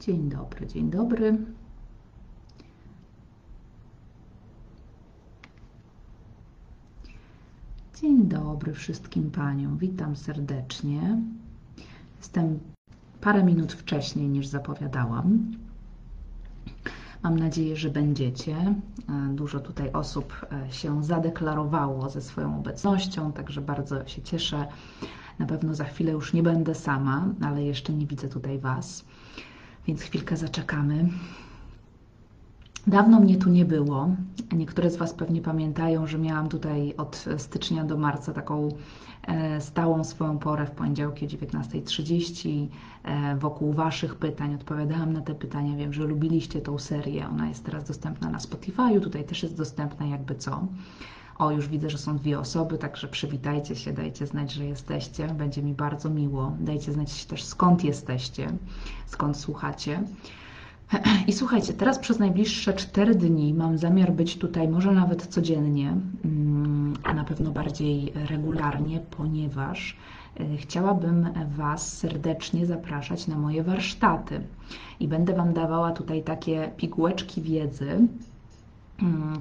[0.00, 1.38] Dzień dobry, dzień dobry.
[8.00, 9.78] Dzień dobry wszystkim paniom.
[9.78, 11.18] Witam serdecznie.
[12.18, 12.58] Jestem
[13.20, 15.50] parę minut wcześniej niż zapowiadałam.
[17.22, 18.56] Mam nadzieję, że będziecie.
[18.56, 18.74] E,
[19.34, 24.66] Dużo tutaj osób e, się zadeklarowało ze swoją obecnością, także bardzo się cieszę.
[25.38, 29.04] Na pewno za chwilę już nie będę sama, ale jeszcze nie widzę tutaj Was,
[29.86, 31.08] więc chwilkę zaczekamy.
[32.86, 34.10] Dawno mnie tu nie było.
[34.52, 38.68] Niektóre z Was pewnie pamiętają, że miałam tutaj od stycznia do marca taką
[39.26, 42.66] e, stałą swoją porę w poniedziałki o 19.30
[43.04, 44.54] e, wokół Waszych pytań.
[44.54, 45.76] Odpowiadałam na te pytania.
[45.76, 47.28] Wiem, że lubiliście tą serię.
[47.28, 49.00] Ona jest teraz dostępna na Spotify'u.
[49.00, 50.66] Tutaj też jest dostępna jakby co.
[51.40, 55.26] O, już widzę, że są dwie osoby, także przywitajcie się, dajcie znać, że jesteście.
[55.26, 56.52] Będzie mi bardzo miło.
[56.60, 58.52] Dajcie znać też skąd jesteście,
[59.06, 60.02] skąd słuchacie.
[61.28, 66.94] I słuchajcie, teraz przez najbliższe 4 dni mam zamiar być tutaj, może nawet codziennie, mm,
[67.02, 69.96] a na pewno bardziej regularnie, ponieważ
[70.40, 74.40] e, chciałabym Was serdecznie zapraszać na moje warsztaty.
[75.00, 78.08] I będę Wam dawała tutaj takie pigułeczki wiedzy, mm,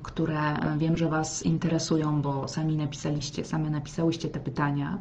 [0.04, 4.98] które wiem, że Was interesują, bo sami napisaliście, same napisałyście te pytania.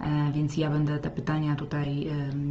[0.00, 2.06] E, więc ja będę te pytania tutaj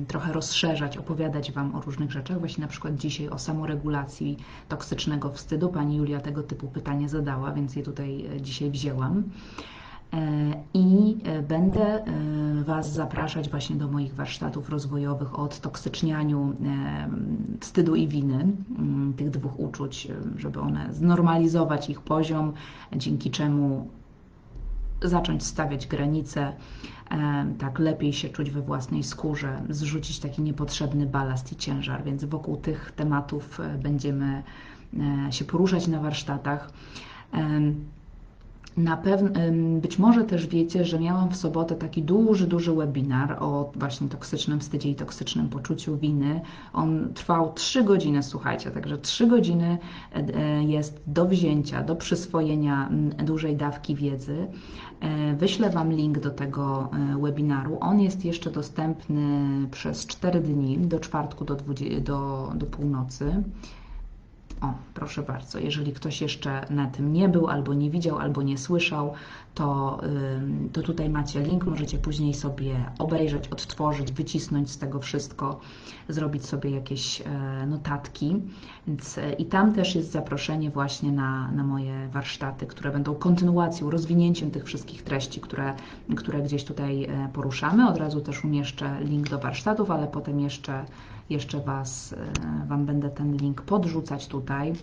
[0.08, 2.40] trochę rozszerzać, opowiadać Wam o różnych rzeczach.
[2.40, 4.38] Właśnie na przykład dzisiaj o samoregulacji
[4.70, 5.70] toksycznego wstydu.
[5.70, 9.24] Pani Julia tego typu pytanie zadała, więc je tutaj e, dzisiaj wzięłam.
[10.14, 10.18] E,
[10.74, 12.04] I będę
[12.66, 16.56] Was zapraszać właśnie do moich warsztatów rozwojowych o odtoksycznianiu
[17.60, 18.48] wstydu i winy,
[19.18, 22.54] tych dwóch uczuć, żeby one znormalizować ich poziom,
[22.96, 23.88] dzięki czemu
[25.02, 26.54] zacząć stawiać granice,
[27.58, 32.04] tak lepiej się czuć we własnej skórze, zrzucić taki niepotrzebny balast i ciężar.
[32.04, 34.44] Więc wokół tych tematów e, będziemy
[35.28, 36.70] e, się poruszać na warsztatach.
[38.78, 39.30] Na pewno,
[39.82, 44.60] być może też wiecie, że miałam w sobotę taki duży, duży webinar o właśnie toksycznym
[44.60, 46.42] wstydzie i toksycznym poczuciu winy.
[46.74, 49.78] On trwał 3 godziny, słuchajcie, także 3 godziny
[50.14, 52.90] e, jest do wzięcia, do przyswojenia
[53.24, 54.48] dużej dawki wiedzy.
[55.00, 57.78] E, wyślę Wam link do tego e, webinaru.
[57.82, 63.44] On jest jeszcze dostępny przez 4 dni, do czwartku do, 20, do, do północy.
[64.64, 68.58] O, proszę bardzo, jeżeli ktoś jeszcze na tym nie był, albo nie widział, albo nie
[68.58, 69.14] słyszał,
[69.54, 70.00] to,
[70.74, 75.60] to tutaj macie link, możecie później sobie obejrzeć, odtworzyć, wycisnąć z tego wszystko,
[76.10, 78.42] zrobić sobie jakieś e, notatki.
[78.88, 83.90] Więc, e, I tam też jest zaproszenie właśnie na, na moje warsztaty, które będą kontynuacją,
[83.90, 85.74] rozwinięciem tych wszystkich treści, które,
[86.16, 87.90] które gdzieś tutaj e, poruszamy.
[87.90, 90.86] Od razu też umieszczę link do warsztatów, ale potem jeszcze
[91.30, 94.74] jeszcze Was, e, Wam będę ten link podrzucać tutaj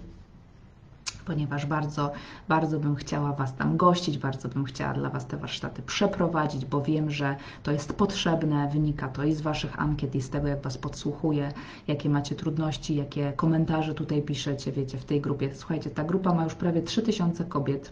[1.31, 2.13] ponieważ bardzo,
[2.49, 6.83] bardzo bym chciała Was tam gościć, bardzo bym chciała dla Was te warsztaty przeprowadzić, bo
[6.83, 10.63] wiem, że to jest potrzebne, wynika to i z Waszych ankiet, i z tego, jak
[10.63, 11.53] Was podsłuchuję,
[11.89, 15.51] jakie macie trudności, jakie komentarze tutaj piszecie, wiecie, w tej grupie.
[15.55, 17.91] Słuchajcie, ta grupa ma już prawie 3000 kobiet.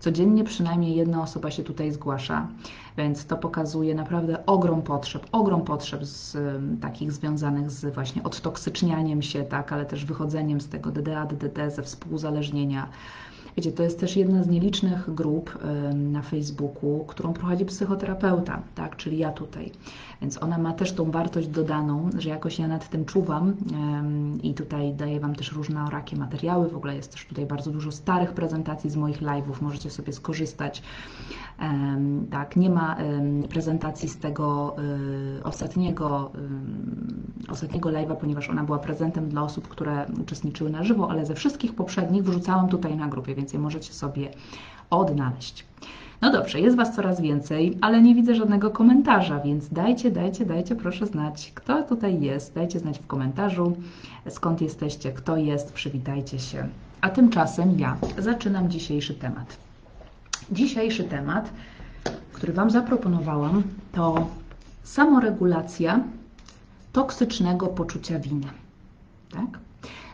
[0.00, 2.48] Codziennie przynajmniej jedna osoba się tutaj zgłasza,
[2.96, 6.36] więc to pokazuje naprawdę ogrom potrzeb, ogrom potrzeb z,
[6.80, 11.82] takich związanych z właśnie odtoksycznianiem się, tak, ale też wychodzeniem z tego DDA, DDT, ze
[11.82, 12.77] współzależnienia.
[13.56, 15.58] Wiecie, to jest też jedna z nielicznych grup
[15.94, 19.72] na Facebooku, którą prowadzi psychoterapeuta, tak, czyli ja tutaj.
[20.20, 23.54] Więc ona ma też tą wartość dodaną, że jakoś ja nad tym czuwam
[24.42, 26.68] i tutaj daję Wam też różne orakie materiały.
[26.68, 30.82] W ogóle jest też tutaj bardzo dużo starych prezentacji z moich live'ów, możecie sobie skorzystać.
[32.30, 32.96] Tak, nie ma
[33.48, 34.76] prezentacji z tego
[35.38, 36.32] y, ostatniego,
[37.48, 41.74] ostatniego live'a, ponieważ ona była prezentem dla osób, które uczestniczyły na żywo, ale ze wszystkich
[41.74, 44.30] poprzednich wrzucałam tutaj na grupie, więc je możecie sobie
[44.90, 45.66] odnaleźć.
[46.20, 50.76] No dobrze, jest Was coraz więcej, ale nie widzę żadnego komentarza, więc dajcie, dajcie, dajcie
[50.76, 52.54] proszę znać, kto tutaj jest.
[52.54, 53.76] Dajcie znać w komentarzu,
[54.28, 56.68] skąd jesteście, kto jest, przywitajcie się.
[57.00, 59.67] A tymczasem ja zaczynam dzisiejszy temat.
[60.52, 61.50] Dzisiejszy temat,
[62.32, 63.62] który Wam zaproponowałam,
[63.92, 64.26] to
[64.82, 66.00] samoregulacja
[66.92, 68.46] toksycznego poczucia winy.
[69.32, 69.58] Tak?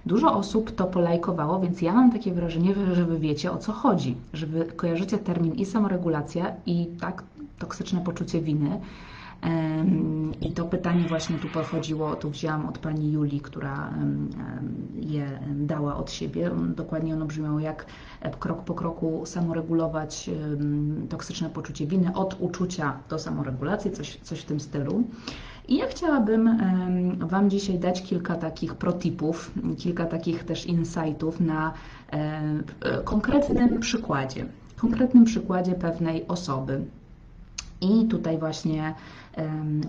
[0.07, 4.17] Dużo osób to polajkowało, więc ja mam takie wrażenie, że Wy wiecie o co chodzi,
[4.33, 7.23] że Wy kojarzycie termin i samoregulacja i tak
[7.59, 8.81] toksyczne poczucie winy.
[10.41, 13.95] I to pytanie właśnie tu pochodziło, tu wzięłam od pani Julii, która
[14.95, 16.51] je dała od siebie.
[16.77, 17.87] Dokładnie ono brzmiało, jak
[18.21, 20.31] e, krok po kroku samoregulować
[21.09, 25.05] toksyczne poczucie winy od uczucia do samoregulacji, coś, coś w tym stylu.
[25.69, 26.59] I ja chciałabym
[27.19, 31.73] Wam dzisiaj dać kilka takich protipów, kilka takich też insightów na
[33.05, 36.85] konkretnym przykładzie, konkretnym przykładzie pewnej osoby.
[37.85, 38.95] I tutaj właśnie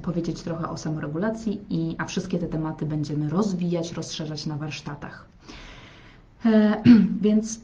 [0.01, 5.25] powiedzieć trochę o samoregulacji, i, a wszystkie te tematy będziemy rozwijać, rozszerzać na warsztatach.
[6.45, 6.83] E,
[7.21, 7.59] więc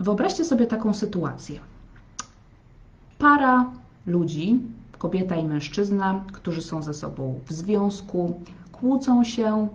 [0.00, 1.60] wyobraźcie sobie taką sytuację.
[3.18, 3.70] Para
[4.06, 4.60] ludzi,
[4.98, 8.40] kobieta i mężczyzna, którzy są ze sobą w związku,
[8.72, 9.68] kłócą się,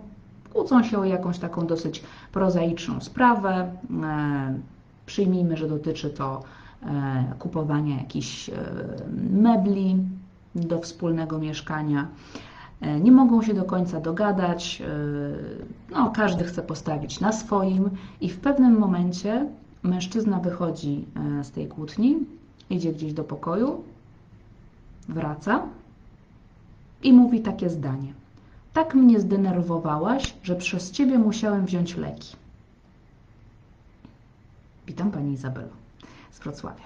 [0.52, 2.02] kłócą się o jakąś taką dosyć
[2.32, 3.72] prozaiczną sprawę.
[4.02, 4.54] E,
[5.06, 6.42] przyjmijmy, że dotyczy to
[7.38, 8.50] kupowania jakichś
[9.30, 9.96] mebli,
[10.54, 12.08] do wspólnego mieszkania.
[12.80, 14.82] E, nie mogą się do końca dogadać,
[15.90, 17.90] e, no, każdy chce postawić na swoim,
[18.20, 19.46] i w pewnym momencie
[19.82, 21.04] mężczyzna wychodzi
[21.40, 22.16] e, z tej kłótni,
[22.70, 23.84] idzie gdzieś do pokoju,
[25.08, 25.62] wraca
[27.02, 28.12] i mówi takie zdanie.
[28.72, 32.36] Tak mnie zdenerwowałaś, że przez ciebie musiałem wziąć leki.
[34.86, 35.79] Witam Pani Izabelo
[36.30, 36.84] z Wrocławia.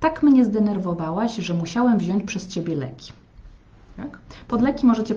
[0.00, 3.12] Tak mnie zdenerwowałaś, że musiałem wziąć przez ciebie leki.
[3.96, 4.18] Tak?
[4.48, 5.14] Pod leki możecie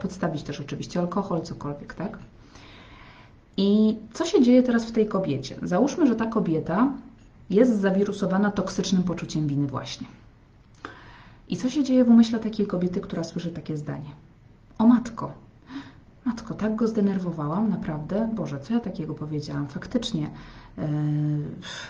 [0.00, 2.18] podstawić też oczywiście alkohol, cokolwiek, tak?
[3.56, 5.56] I co się dzieje teraz w tej kobiecie?
[5.62, 6.92] Załóżmy, że ta kobieta
[7.50, 10.06] jest zawirusowana toksycznym poczuciem winy właśnie.
[11.48, 14.10] I co się dzieje w umyśle takiej kobiety, która słyszy takie zdanie?
[14.78, 15.32] O matko,
[16.26, 18.30] matko, tak go zdenerwowałam, naprawdę?
[18.34, 19.68] Boże, co ja takiego powiedziałam?
[19.68, 20.30] Faktycznie,
[20.78, 20.84] yy,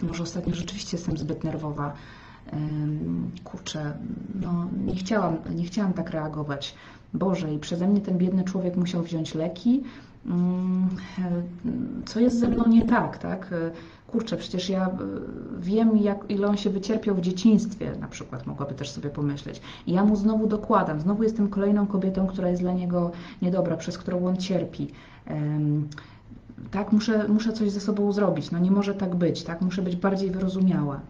[0.03, 1.95] może ostatnio rzeczywiście jestem zbyt nerwowa
[3.45, 3.99] kurczę,
[4.35, 6.75] no nie chciałam, nie chciałam tak reagować.
[7.15, 9.83] Boże, i przeze mnie ten biedny człowiek musiał wziąć leki.
[10.27, 10.89] Mm,
[12.05, 13.55] co jest ze mną nie tak, tak?
[14.07, 14.91] Kurczę, przecież ja e,
[15.59, 19.61] wiem, jak, ile on się wycierpiał w dzieciństwie, na przykład, mogłaby też sobie pomyśleć.
[19.87, 23.11] I ja mu znowu dokładam, znowu jestem kolejną kobietą, która jest dla niego
[23.43, 24.89] niedobra, przez którą on cierpi.
[26.71, 29.61] Tak, muszę, muszę coś ze sobą zrobić, no nie może tak być, tak?
[29.61, 31.01] Muszę być bardziej wyrozumiała.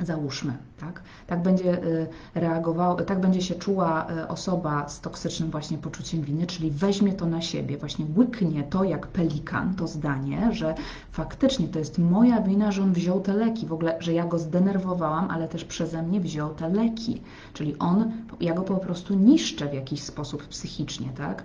[0.00, 1.02] Załóżmy, tak?
[1.26, 6.46] Tak będzie y, reagowała, tak będzie się czuła y, osoba z toksycznym właśnie poczuciem winy,
[6.46, 10.74] czyli weźmie to na siebie, właśnie łyknie to jak pelikan, to zdanie, że
[11.12, 14.38] faktycznie to jest moja wina, że on wziął te leki, w ogóle, że ja go
[14.38, 19.68] zdenerwowałam, ale też przeze mnie wziął te leki, czyli on, ja go po prostu niszczę
[19.68, 21.42] w jakiś sposób psychicznie, tak?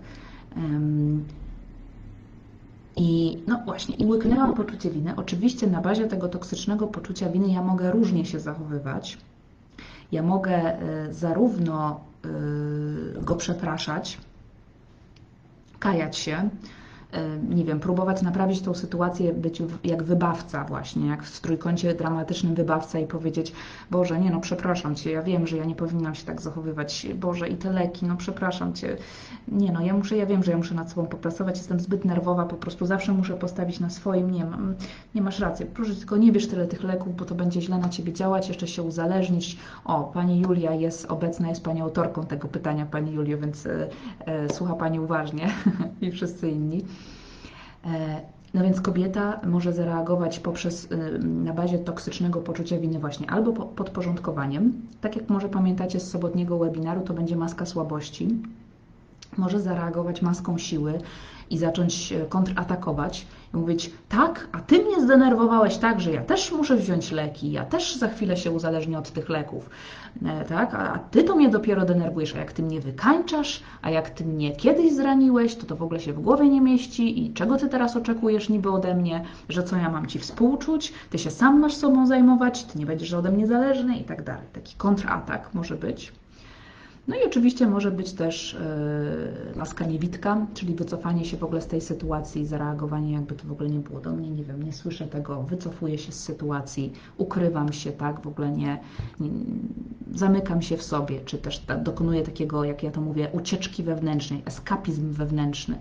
[2.99, 5.13] I no właśnie, i łyknęłam poczucie winy.
[5.15, 9.17] Oczywiście na bazie tego toksycznego poczucia winy ja mogę różnie się zachowywać.
[10.11, 14.17] Ja mogę y, zarówno y, go przepraszać,
[15.79, 16.49] kajać się,
[17.49, 22.99] nie wiem, próbować naprawić tą sytuację, być jak wybawca właśnie, jak w trójkącie dramatycznym wybawca
[22.99, 23.53] i powiedzieć,
[23.91, 27.49] Boże, nie no, przepraszam Cię, ja wiem, że ja nie powinnam się tak zachowywać, Boże,
[27.49, 28.97] i te leki, no przepraszam Cię,
[29.47, 32.45] nie no, ja muszę, ja wiem, że ja muszę nad sobą popracować, jestem zbyt nerwowa,
[32.45, 34.45] po prostu zawsze muszę postawić na swoim, nie,
[35.15, 37.89] nie masz racji, proszę tylko nie bierz tyle tych leków, bo to będzie źle na
[37.89, 39.57] Ciebie działać, jeszcze się uzależnić.
[39.85, 43.89] O, Pani Julia jest obecna, jest Pani autorką tego pytania, Pani Julio, więc e,
[44.25, 45.49] e, słucha Pani uważnie
[46.01, 46.85] i wszyscy inni.
[47.85, 48.21] E,
[48.53, 54.73] no więc kobieta może zareagować poprzez, y, na bazie toksycznego poczucia winy właśnie albo podporządkowaniem,
[55.01, 58.27] tak jak może pamiętacie z sobotniego webinaru, to będzie maska słabości,
[59.37, 60.99] może zareagować maską siły
[61.49, 66.51] i zacząć e, kontratakować i mówić, tak, a ty mnie zdenerwowałeś tak, że ja też
[66.51, 69.69] muszę wziąć leki, ja też za chwilę się uzależnię od tych leków,
[70.25, 74.09] e, tak, a ty to mnie dopiero denerwujesz, a jak ty mnie wykańczasz, a jak
[74.09, 77.57] ty mnie kiedyś zraniłeś, to to w ogóle się w głowie nie mieści i czego
[77.57, 81.59] ty teraz oczekujesz niby ode mnie, że co ja mam ci współczuć, ty się sam
[81.59, 84.47] masz sobą zajmować, ty nie będziesz ode mnie zależny i tak dalej.
[84.53, 86.11] Taki kontratak może być.
[87.09, 88.57] No i oczywiście może być też
[89.49, 93.51] yy, laska niewitka, czyli wycofanie się w ogóle z tej sytuacji, zareagowanie jakby to w
[93.51, 97.73] ogóle nie było do mnie, nie wiem, nie słyszę tego, wycofuję się z sytuacji, ukrywam
[97.73, 98.79] się, tak, w ogóle nie,
[99.19, 99.29] nie
[100.13, 104.41] zamykam się w sobie, czy też ta, dokonuję takiego, jak ja to mówię, ucieczki wewnętrznej,
[104.45, 105.79] eskapizm wewnętrzny.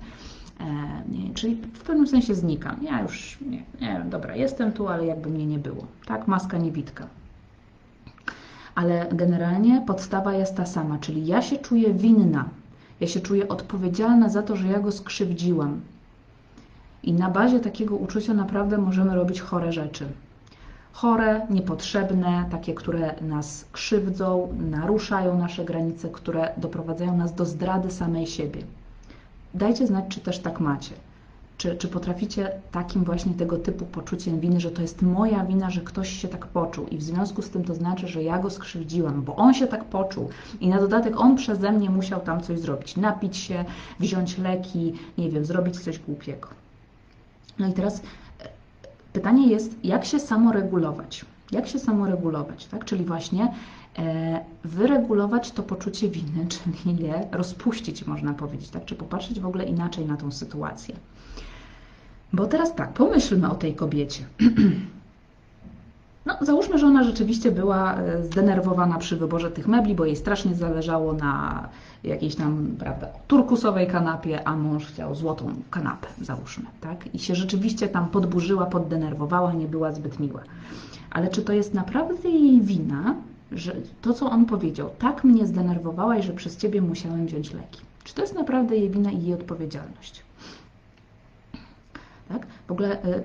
[0.61, 0.65] E,
[1.09, 2.77] nie, czyli w pewnym sensie znikam.
[2.83, 5.87] Ja już nie, nie, dobra, jestem tu, ale jakby mnie nie było.
[6.07, 7.07] Tak, maska niewitka
[8.79, 12.45] ale generalnie podstawa jest ta sama, czyli ja się czuję winna,
[13.01, 15.81] ja się czuję odpowiedzialna za to, że ja go skrzywdziłam.
[17.03, 20.07] I na bazie takiego uczucia naprawdę możemy robić chore rzeczy.
[20.93, 28.27] Chore, niepotrzebne, takie, które nas krzywdzą, naruszają nasze granice, które doprowadzają nas do zdrady samej
[28.27, 28.63] siebie.
[29.55, 30.95] Dajcie znać, czy też tak macie.
[31.59, 35.81] Czy, czy potraficie takim właśnie tego typu poczuciem winy, że to jest moja wina, że
[35.81, 39.23] ktoś się tak poczuł i w związku z tym to znaczy, że ja go skrzywdziłam,
[39.23, 40.29] bo on się tak poczuł
[40.61, 43.65] i na dodatek on przeze mnie musiał tam coś zrobić, napić się,
[44.01, 46.49] wziąć leki, nie wiem, zrobić coś głupiego.
[47.59, 48.49] No i teraz e,
[49.13, 51.25] pytanie jest, jak się samoregulować?
[51.53, 52.85] Jak się samoregulować, tak?
[52.85, 53.53] Czyli właśnie
[54.65, 58.85] wyregulować to poczucie winy, czyli je rozpuścić, można powiedzieć, tak?
[58.85, 60.97] Czy popatrzeć w ogóle inaczej na tą sytuację.
[62.33, 64.25] Bo teraz tak, pomyślmy o tej kobiecie.
[66.27, 70.55] No, załóżmy, że ona rzeczywiście była e, zdenerwowana przy wyborze tych mebli, bo jej strasznie
[70.55, 71.69] zależało na
[72.05, 77.15] jakiejś tam, prawda, turkusowej kanapie, a mąż chciał złotą kanapę, załóżmy, tak?
[77.15, 80.43] I się rzeczywiście tam podburzyła, poddenerwowała, nie była zbyt miła.
[81.11, 83.15] Ale czy to jest naprawdę jej wina,
[83.53, 87.81] że to, co on powiedział, tak mnie zdenerwowałaś, że przez ciebie musiałem wziąć leki?
[88.05, 90.23] Czy to jest naprawdę jej wina i jej odpowiedzialność?
[92.29, 92.47] Tak?
[92.69, 93.23] W ogóle, y,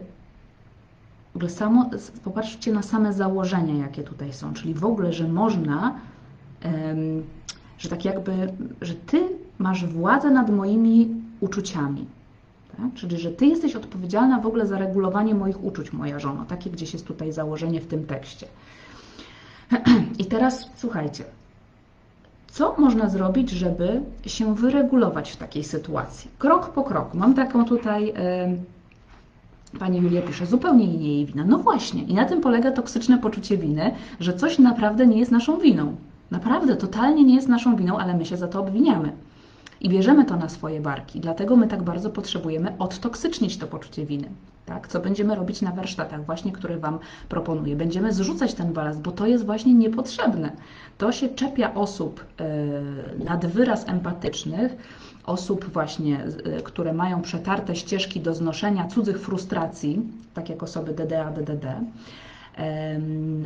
[1.33, 1.89] w ogóle samo,
[2.23, 5.99] popatrzcie na same założenia, jakie tutaj są, czyli w ogóle, że można,
[7.77, 12.05] że tak jakby, że ty masz władzę nad moimi uczuciami.
[12.77, 12.93] Tak?
[12.93, 16.45] Czyli, że ty jesteś odpowiedzialna w ogóle za regulowanie moich uczuć, moja żono.
[16.45, 18.47] Takie gdzieś jest tutaj założenie w tym tekście.
[20.19, 21.23] I teraz słuchajcie,
[22.51, 26.31] co można zrobić, żeby się wyregulować w takiej sytuacji?
[26.39, 27.17] Krok po kroku.
[27.17, 28.13] Mam taką tutaj
[29.79, 31.43] Pani Julia pisze, zupełnie nie jej wina.
[31.47, 35.57] No właśnie, i na tym polega toksyczne poczucie winy, że coś naprawdę nie jest naszą
[35.59, 35.95] winą.
[36.31, 39.11] Naprawdę, totalnie nie jest naszą winą, ale my się za to obwiniamy.
[39.83, 41.19] I bierzemy to na swoje barki.
[41.19, 44.29] Dlatego my tak bardzo potrzebujemy odtoksycznić to poczucie winy.
[44.65, 44.87] Tak?
[44.87, 46.99] Co będziemy robić na warsztatach, właśnie które Wam
[47.29, 47.75] proponuję.
[47.75, 50.51] Będziemy zrzucać ten balast, bo to jest właśnie niepotrzebne.
[50.97, 52.25] To się czepia osób
[53.19, 54.75] yy, nad wyraz empatycznych,
[55.25, 56.25] osób właśnie,
[56.59, 60.01] y, które mają przetarte ścieżki do znoszenia cudzych frustracji,
[60.33, 61.65] tak jak osoby DDA, DDD.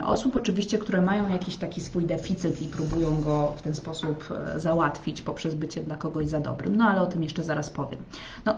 [0.03, 4.59] Osób oczywiście, które mają jakiś taki swój deficyt i próbują go w ten sposób e,
[4.59, 6.75] załatwić poprzez bycie dla kogoś za dobrym.
[6.75, 7.99] No ale o tym jeszcze zaraz powiem.
[8.45, 8.55] No,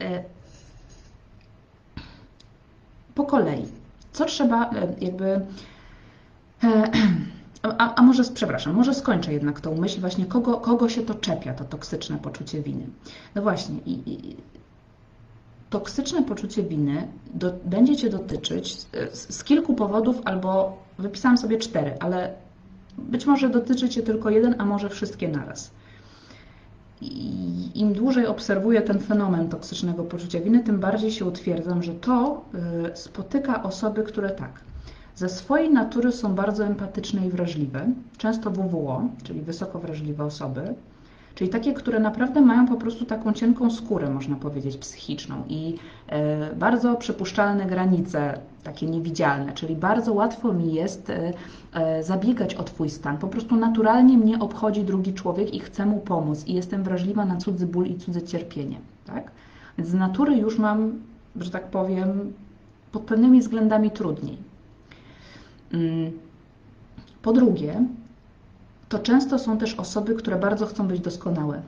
[0.00, 0.24] e,
[3.14, 3.66] po kolei,
[4.12, 5.40] co trzeba e, jakby
[7.62, 11.54] A, a, może, przepraszam, może skończę jednak tą myśl, właśnie kogo, kogo się to czepia,
[11.54, 12.86] to toksyczne poczucie winy.
[13.34, 14.36] No właśnie, i, i
[15.70, 21.96] toksyczne poczucie winy do, będzie Cię dotyczyć z, z, kilku powodów, albo wypisałam sobie cztery,
[22.00, 22.34] ale
[22.98, 25.70] być może dotyczy Cię tylko jeden, a może wszystkie naraz.
[27.74, 32.44] Im dłużej obserwuję ten fenomen toksycznego poczucia winy, tym bardziej się utwierdzam, że to
[32.92, 34.60] y, spotyka osoby, które tak,
[35.16, 40.74] ze swojej natury są bardzo empatyczne i wrażliwe, często WWO, czyli wysoko wrażliwe osoby,
[41.38, 45.74] czyli takie, które naprawdę mają po prostu taką cienką skórę, można powiedzieć, psychiczną i
[46.06, 51.32] e, bardzo przypuszczalne granice, takie niewidzialne, czyli bardzo łatwo mi jest e,
[51.72, 53.18] e, zabiegać o Twój stan.
[53.18, 57.36] Po prostu naturalnie mnie obchodzi drugi człowiek i chcę mu pomóc i jestem wrażliwa na
[57.36, 58.78] cudzy ból i cudze cierpienie.
[59.06, 59.30] Tak?
[59.78, 60.92] Więc z natury już mam,
[61.36, 62.32] że tak powiem,
[62.92, 64.36] pod pewnymi względami trudniej.
[65.72, 66.10] Mm.
[67.22, 67.84] Po drugie,
[68.88, 71.62] to często są też osoby, które bardzo chcą być doskonałe,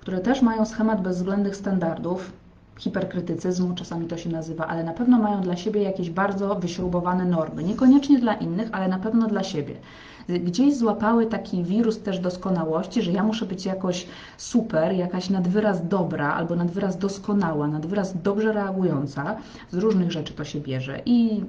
[0.00, 2.32] które też mają schemat bezwzględnych standardów,
[2.78, 7.64] hiperkrytycyzmu, czasami to się nazywa, ale na pewno mają dla siebie jakieś bardzo wyśrubowane normy.
[7.64, 9.74] Niekoniecznie dla innych, ale na pewno dla siebie
[10.28, 14.06] gdzieś złapały taki wirus też doskonałości, że ja muszę być jakoś
[14.36, 19.36] super, jakaś nadwyraz dobra albo nadwyraz doskonała, nadwyraz dobrze reagująca.
[19.70, 21.44] Z różnych rzeczy to się bierze i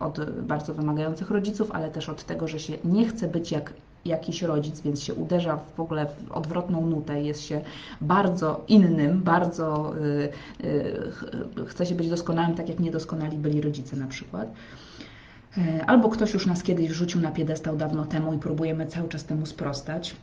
[0.00, 3.72] od bardzo wymagających rodziców, ale też od tego, że się nie chce być jak
[4.04, 7.60] jakiś rodzic, więc się uderza w ogóle w odwrotną nutę, jest się
[8.00, 9.94] bardzo innym, bardzo
[10.60, 10.68] yy,
[11.58, 14.48] yy, chce się być doskonałym, tak jak niedoskonali byli rodzice na przykład.
[15.58, 19.24] E, albo ktoś już nas kiedyś wrzucił na piedestał dawno temu i próbujemy cały czas
[19.24, 20.16] temu sprostać.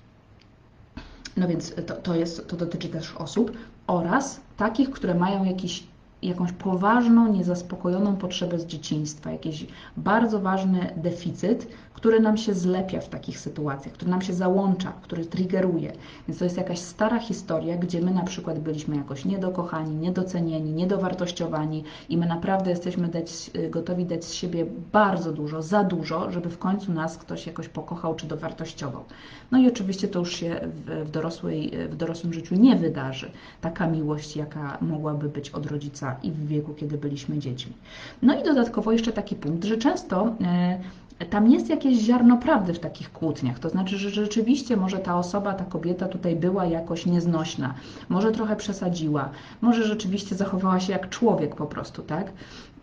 [1.38, 3.52] No więc to, to, jest, to dotyczy też osób
[3.88, 5.84] oraz takich, które mają jakiś
[6.22, 11.68] jakąś poważną, niezaspokojoną potrzebę z dzieciństwa, jakiś bardzo ważny deficyt,
[12.00, 15.94] który nam się zlepia w takich sytuacjach, który nam się załącza, który triggeruje.
[16.28, 21.84] Więc to jest jakaś stara historia, gdzie my na przykład byliśmy jakoś niedokochani, niedocenieni, niedowartościowani
[22.10, 26.50] i my naprawdę jesteśmy dać, y, gotowi dać z siebie bardzo dużo, za dużo, żeby
[26.50, 29.04] w końcu nas ktoś jakoś pokochał czy dowartościował.
[29.52, 33.32] No i oczywiście to już się w, dorosłej, w dorosłym życiu nie wydarzy.
[33.62, 37.74] Taka miłość, jaka mogłaby być od rodzica i w wieku, kiedy byliśmy dziećmi.
[38.22, 40.36] No i dodatkowo jeszcze taki punkt, że często
[41.30, 43.60] tam jest jakieś ziarno prawdy w takich kłótniach.
[43.60, 47.74] To znaczy, że rzeczywiście może ta osoba, ta kobieta tutaj była jakoś nieznośna,
[48.10, 49.30] może trochę przesadziła,
[49.62, 52.32] może rzeczywiście zachowała się jak człowiek po prostu, tak?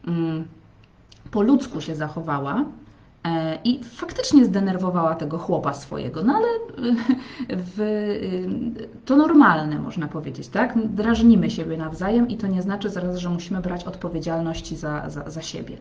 [0.07, 0.45] Mm,
[1.31, 2.65] po ludzku się zachowała, e,
[3.65, 6.47] i faktycznie zdenerwowała tego chłopa swojego, no ale
[7.51, 7.81] w,
[9.05, 10.89] to normalne, można powiedzieć, tak?
[10.89, 15.43] Drażnimy siebie nawzajem i to nie znaczy zaraz, że musimy brać odpowiedzialności za, za, za
[15.43, 15.77] siebie.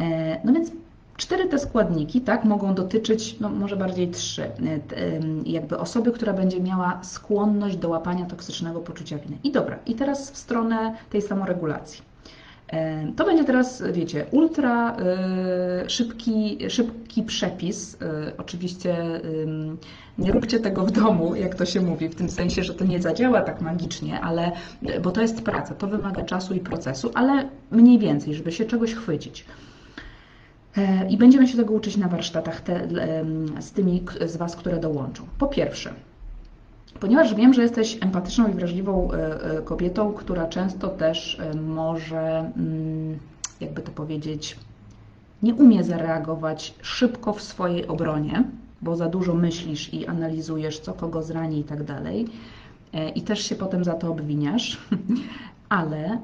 [0.00, 0.70] E, no więc
[1.16, 4.50] Cztery te składniki tak, mogą dotyczyć, no może bardziej trzy,
[5.46, 9.36] jakby osoby, która będzie miała skłonność do łapania toksycznego poczucia winy.
[9.44, 12.13] I dobra, i teraz w stronę tej samoregulacji.
[13.16, 14.96] To będzie teraz, wiecie, ultra
[15.88, 17.96] szybki, szybki przepis.
[18.02, 18.96] E, oczywiście
[20.18, 23.02] nie róbcie tego w domu, jak to się mówi, w tym sensie, że to nie
[23.02, 24.52] zadziała tak magicznie, ale
[25.02, 28.94] bo to jest praca, to wymaga czasu i procesu, ale mniej więcej, żeby się czegoś
[28.94, 29.44] chwycić.
[30.76, 32.88] E, I będziemy się tego uczyć na warsztatach te,
[33.60, 35.26] z tymi z Was, które dołączą.
[35.38, 35.94] Po pierwsze,
[37.00, 43.18] ponieważ wiem, że jesteś empatyczną i wrażliwą e, e, kobietą, która często też może, mm,
[43.60, 44.56] jakby to powiedzieć,
[45.42, 48.44] nie umie zareagować szybko w swojej obronie,
[48.82, 52.28] bo za dużo myślisz i analizujesz, co kogo zrani i tak dalej,
[53.14, 54.78] i też się potem za to obwiniasz,
[55.68, 56.18] ale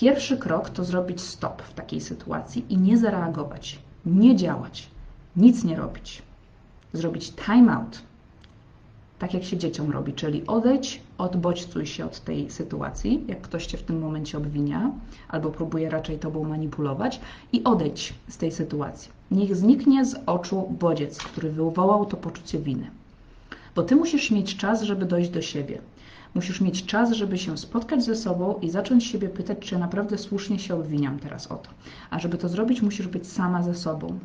[0.00, 4.88] Pierwszy krok to zrobić stop w takiej sytuacji i nie zareagować, nie działać,
[5.36, 6.22] nic nie robić.
[6.92, 8.02] Zrobić time out,
[9.18, 13.78] tak jak się dzieciom robi, czyli odejdź, odbodźcuj się od tej sytuacji, jak ktoś cię
[13.78, 14.90] w tym momencie obwinia,
[15.28, 17.20] albo próbuje raczej tobą manipulować,
[17.52, 19.10] i odejdź z tej sytuacji.
[19.30, 22.90] Niech zniknie z oczu bodziec, który wywołał to poczucie winy.
[23.74, 25.78] Bo ty musisz mieć czas, żeby dojść do siebie.
[26.34, 30.58] Musisz mieć czas, żeby się spotkać ze sobą i zacząć siebie pytać, czy naprawdę słusznie
[30.58, 31.70] się obwiniam teraz o to.
[32.10, 34.18] A żeby to zrobić, musisz być sama ze sobą.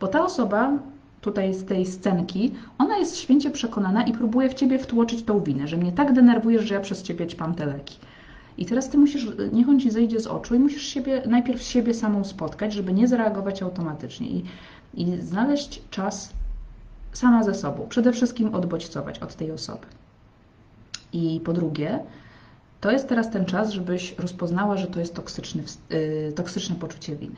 [0.00, 0.78] Bo ta osoba
[1.22, 5.68] tutaj z tej scenki, ona jest święcie przekonana i próbuje w ciebie wtłoczyć tą winę,
[5.68, 7.96] że mnie tak denerwujesz, że ja przez ciebie ćpam te leki.
[8.58, 11.94] I teraz ty musisz, niech on ci zejdzie z oczu i musisz siebie, najpierw siebie
[11.94, 14.44] samą spotkać, żeby nie zareagować automatycznie i,
[14.94, 16.32] i znaleźć czas
[17.12, 17.86] sama ze sobą.
[17.88, 19.86] Przede wszystkim odbodźcować od tej osoby.
[21.12, 21.98] I po drugie,
[22.80, 27.36] to jest teraz ten czas, żebyś rozpoznała, że to jest toksyczny, yy, toksyczne poczucie winy.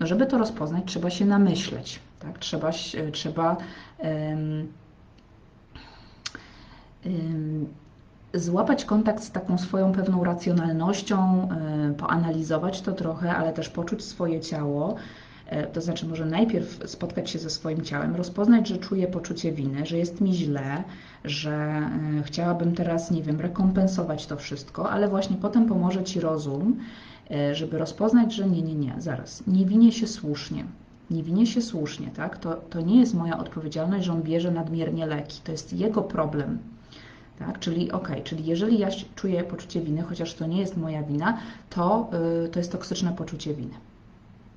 [0.00, 2.38] No, żeby to rozpoznać, trzeba się namyśleć, tak?
[2.38, 2.70] Trzeba,
[3.12, 3.56] trzeba
[8.34, 11.48] złapać kontakt z taką swoją pewną racjonalnością,
[11.88, 14.96] yy, poanalizować to trochę, ale też poczuć swoje ciało,
[15.52, 19.86] E, to znaczy, może najpierw spotkać się ze swoim ciałem, rozpoznać, że czuję poczucie winy,
[19.86, 20.84] że jest mi źle,
[21.24, 26.76] że e, chciałabym teraz, nie wiem, rekompensować to wszystko, ale właśnie potem pomoże ci rozum,
[27.52, 30.64] żeby rozpoznać, że nie, nie, nie, zaraz, nie winię się słusznie.
[31.12, 32.38] Nie winię się słusznie, tak?
[32.38, 35.40] To, to nie jest moja odpowiedzialność, że on bierze nadmiernie leki.
[35.44, 36.58] To jest jego problem,
[37.38, 37.58] tak?
[37.58, 41.38] Czyli ok, czyli jeżeli ja czuję poczucie winy, chociaż to nie jest moja wina,
[41.70, 42.10] to,
[42.42, 43.74] yy, to jest toksyczne poczucie winy.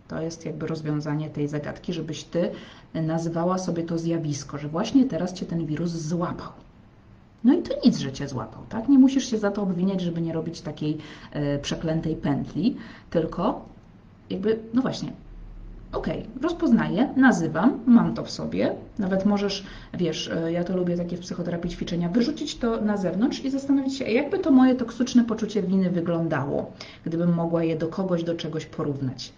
[0.08, 2.52] To jest jakby rozwiązanie tej zagadki, żebyś ty
[2.94, 6.50] nazywała sobie to zjawisko, że właśnie teraz cię ten wirus złapał.
[7.44, 8.90] No i to nic, że cię złapał, tak?
[8.90, 10.98] Nie musisz się za to obwiniać, żeby nie robić takiej
[11.32, 12.76] e, przeklętej pętli,
[13.10, 13.66] tylko
[14.30, 15.12] jakby, no właśnie,
[15.96, 18.76] okay, rozpoznaję, nazywam, mam to w sobie.
[19.00, 23.46] Nawet możesz, wiesz, e, ja to lubię takie w psychoterapii ćwiczenia, wyrzucić to na zewnątrz
[23.46, 26.72] i zastanowić się, jakby to moje toksyczne poczucie winy wyglądało,
[27.06, 29.34] gdybym mogła je do kogoś, do czegoś porównać.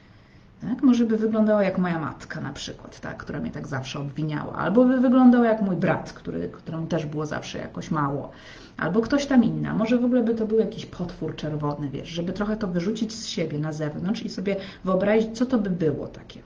[0.61, 0.83] Tak?
[0.83, 3.17] Może by wyglądała jak moja matka na przykład, tak?
[3.17, 4.53] która mnie tak zawsze obwiniała.
[4.53, 8.31] Albo by wyglądał jak mój brat, który, któremu też było zawsze jakoś mało.
[8.77, 9.73] Albo ktoś tam inna.
[9.73, 13.27] Może w ogóle by to był jakiś potwór czerwony, wiesz, żeby trochę to wyrzucić z
[13.27, 16.41] siebie na zewnątrz i sobie wyobrazić, co to by było takie.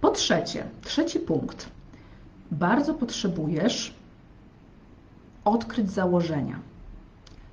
[0.00, 1.68] Po trzecie, trzeci punkt.
[2.50, 3.94] Bardzo potrzebujesz
[5.44, 6.58] odkryć założenia,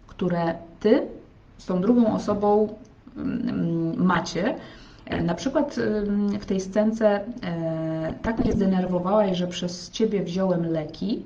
[0.07, 1.07] które ty
[1.57, 2.69] z tą drugą osobą
[3.17, 4.55] Mm, macie.
[5.05, 5.75] E, na przykład
[6.39, 7.07] w tej scence
[7.43, 11.25] e, tak mnie zdenerwowałaś, że przez ciebie wziąłem leki,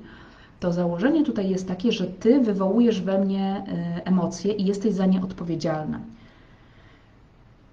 [0.60, 5.06] to założenie tutaj jest takie, że ty wywołujesz we mnie e, emocje i jesteś za
[5.06, 6.00] nie odpowiedzialna.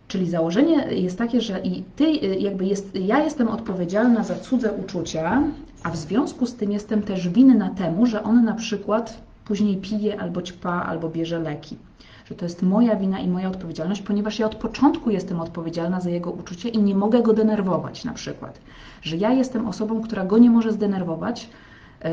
[0.08, 5.44] Czyli założenie jest takie, że i ty jakby jest, ja jestem odpowiedzialna za cudze uczucia,
[5.84, 10.22] a w związku z tym jestem też winna temu, że on na przykład później pije
[10.22, 11.78] albo ćpa, albo bierze leki
[12.32, 16.10] że to jest moja wina i moja odpowiedzialność, ponieważ ja od początku jestem odpowiedzialna za
[16.10, 18.60] jego uczucie i nie mogę go denerwować na przykład.
[19.02, 21.50] Że ja jestem osobą, która go nie może zdenerwować,
[22.02, 22.12] e,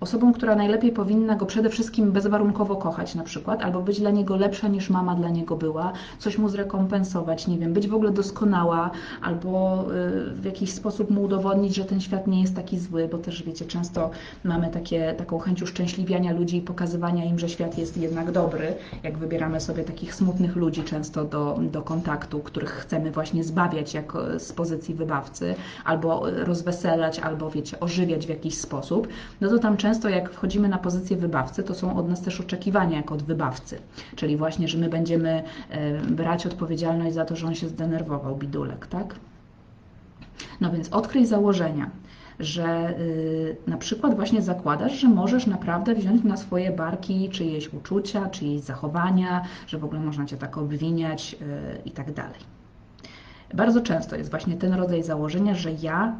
[0.00, 4.36] osobą, która najlepiej powinna go przede wszystkim bezwarunkowo kochać na przykład, albo być dla niego
[4.36, 8.90] lepsza niż mama dla niego była, coś mu zrekompensować, nie wiem, być w ogóle doskonała,
[9.22, 9.84] albo
[10.28, 13.42] y, w jakiś sposób mu udowodnić, że ten świat nie jest taki zły, bo też
[13.42, 14.10] wiecie, często
[14.44, 19.18] mamy takie, taką chęć uszczęśliwiania ludzi i pokazywania im, że świat jest jednak dobry, jak
[19.18, 24.52] wybieramy sobie takich smutnych ludzi często do, do kontaktu, których chcemy właśnie zbawiać jako z
[24.52, 25.54] pozycji wybawcy,
[25.84, 29.08] albo rozweselać, albo wiecie, ożywiać w jakiś sposób,
[29.40, 32.96] no to tam często jak wchodzimy na pozycję wybawcy, to są od nas też oczekiwania
[32.96, 33.78] jako od wybawcy.
[34.16, 38.86] Czyli właśnie, że my będziemy e, brać odpowiedzialność za to, że on się zdenerwował, bidulek,
[38.86, 39.14] tak?
[40.60, 41.90] No więc odkryj założenia,
[42.40, 48.28] że y, na przykład właśnie zakładasz, że możesz naprawdę wziąć na swoje barki czyjeś uczucia,
[48.28, 52.40] czyjeś zachowania, że w ogóle można cię tak obwiniać y, i tak dalej.
[53.54, 56.16] Bardzo często jest właśnie ten rodzaj założenia, że ja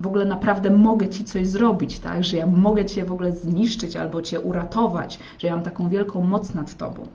[0.00, 2.24] w ogóle naprawdę mogę Ci coś zrobić, tak?
[2.24, 6.24] że ja mogę Cię w ogóle zniszczyć albo Cię uratować, że ja mam taką wielką
[6.24, 7.06] moc nad Tobą.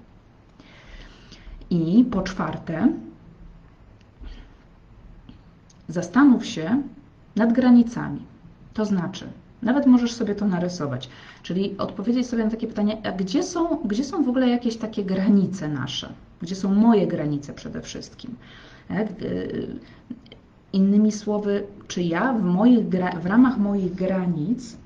[1.69, 2.87] I po czwarte,
[5.87, 6.81] zastanów się
[7.35, 8.19] nad granicami.
[8.73, 9.27] To znaczy,
[9.61, 11.09] nawet możesz sobie to narysować,
[11.43, 15.03] czyli odpowiedzieć sobie na takie pytanie, a gdzie są, gdzie są w ogóle jakieś takie
[15.03, 16.13] granice nasze?
[16.41, 18.35] Gdzie są moje granice przede wszystkim?
[18.87, 19.07] Tak?
[20.73, 22.89] Innymi słowy, czy ja w, moich,
[23.21, 24.77] w ramach moich granic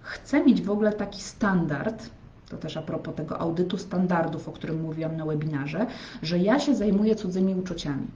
[0.00, 2.10] chcę mieć w ogóle taki standard,
[2.48, 5.86] to też a propos tego audytu standardów, o którym mówiłam na webinarze,
[6.22, 8.06] że ja się zajmuję cudzymi uczuciami.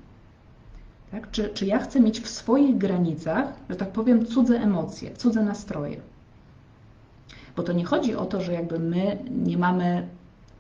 [1.11, 1.31] Tak?
[1.31, 6.01] Czy, czy ja chcę mieć w swoich granicach, że tak powiem, cudze emocje, cudze nastroje?
[7.57, 10.09] Bo to nie chodzi o to, że jakby my nie mamy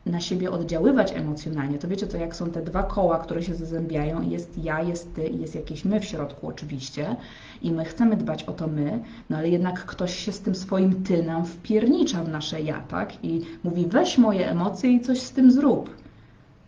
[0.06, 4.30] na siebie oddziaływać emocjonalnie, to wiecie, to jak są te dwa koła, które się zazębiają,
[4.30, 7.16] jest ja, jest ty i jest jakieś my w środku oczywiście
[7.62, 11.02] i my chcemy dbać o to my, no ale jednak ktoś się z tym swoim
[11.02, 13.24] ty nam wpiernicza w nasze ja, tak?
[13.24, 15.99] I mówi weź moje emocje i coś z tym zrób.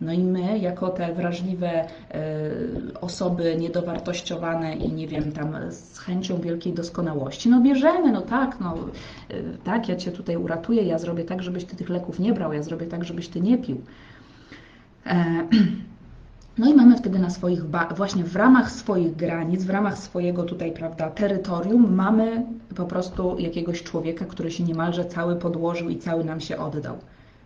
[0.03, 1.87] No i my, jako te wrażliwe e,
[3.01, 8.75] osoby niedowartościowane i nie wiem, tam z chęcią wielkiej doskonałości, no bierzemy, no tak, no
[9.29, 12.53] e, tak, ja Cię tutaj uratuję, ja zrobię tak, żebyś Ty tych leków nie brał,
[12.53, 13.81] ja zrobię tak, żebyś Ty nie pił.
[15.05, 15.25] E,
[16.57, 17.61] no i mamy wtedy na swoich,
[17.95, 23.83] właśnie w ramach swoich granic, w ramach swojego tutaj, prawda, terytorium, mamy po prostu jakiegoś
[23.83, 26.97] człowieka, który się niemalże cały podłożył i cały nam się oddał.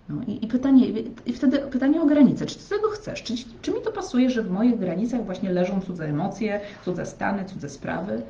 [0.09, 0.87] No i, i, pytanie,
[1.25, 2.45] i wtedy pytanie o granice.
[2.45, 3.23] Czy ty tego chcesz?
[3.23, 7.45] Czy, czy mi to pasuje, że w moich granicach właśnie leżą cudze emocje, cudze stany,
[7.45, 8.21] cudze sprawy?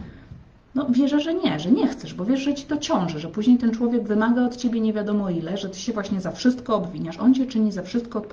[0.75, 3.57] No wierzę, że nie, że nie chcesz, bo wiesz, że ci to ciąży, że później
[3.57, 7.17] ten człowiek wymaga od ciebie nie wiadomo ile, że ty się właśnie za wszystko obwiniasz.
[7.19, 8.23] On cię czyni za wszystko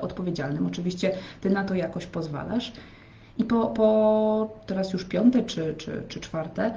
[0.00, 0.66] odpowiedzialnym.
[0.66, 2.72] Oczywiście ty na to jakoś pozwalasz.
[3.38, 6.74] I po, po teraz już piąte czy, czy, czy czwarte,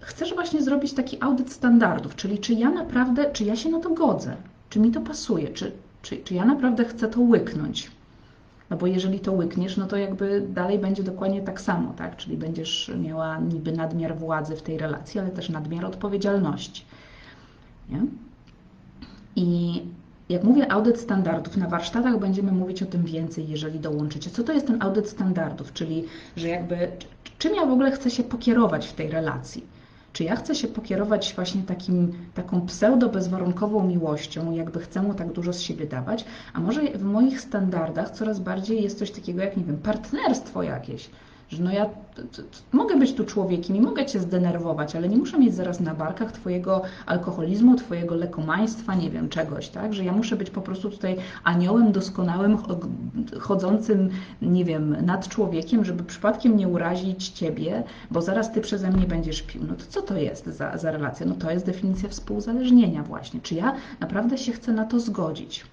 [0.00, 3.90] chcesz właśnie zrobić taki audyt standardów, czyli czy ja naprawdę, czy ja się na to
[3.90, 4.36] godzę,
[4.70, 7.90] czy mi to pasuje, czy, czy, czy ja naprawdę chcę to łyknąć.
[8.70, 12.16] No bo jeżeli to łykniesz, no to jakby dalej będzie dokładnie tak samo, tak?
[12.16, 16.84] Czyli będziesz miała niby nadmiar władzy w tej relacji, ale też nadmiar odpowiedzialności.
[17.90, 18.02] Nie?
[19.36, 19.82] I
[20.28, 24.30] jak mówię audyt standardów, na warsztatach będziemy mówić o tym więcej, jeżeli dołączycie.
[24.30, 25.72] Co to jest ten audyt standardów?
[25.72, 26.04] Czyli,
[26.36, 26.88] że jakby
[27.38, 29.77] czym ja w ogóle chcę się pokierować w tej relacji?
[30.18, 35.52] Czy ja chcę się pokierować właśnie takim, taką pseudo-bezwarunkową miłością, jakby chcę mu tak dużo
[35.52, 39.64] z siebie dawać, a może w moich standardach coraz bardziej jest coś takiego jak, nie
[39.64, 41.10] wiem, partnerstwo jakieś,
[41.48, 41.86] że no ja
[42.72, 46.32] mogę być tu człowiekiem i mogę Cię zdenerwować, ale nie muszę mieć zaraz na barkach
[46.32, 49.94] Twojego alkoholizmu, Twojego lekomaństwa, nie wiem, czegoś, tak?
[49.94, 52.58] Że ja muszę być po prostu tutaj aniołem doskonałym,
[53.40, 54.10] chodzącym,
[54.42, 59.42] nie wiem, nad człowiekiem, żeby przypadkiem nie urazić Ciebie, bo zaraz Ty przeze mnie będziesz
[59.42, 59.62] pił.
[59.68, 61.26] No to co to jest za, za relacja?
[61.26, 63.40] No to jest definicja współzależnienia właśnie.
[63.40, 65.64] Czy ja naprawdę się chcę na to zgodzić?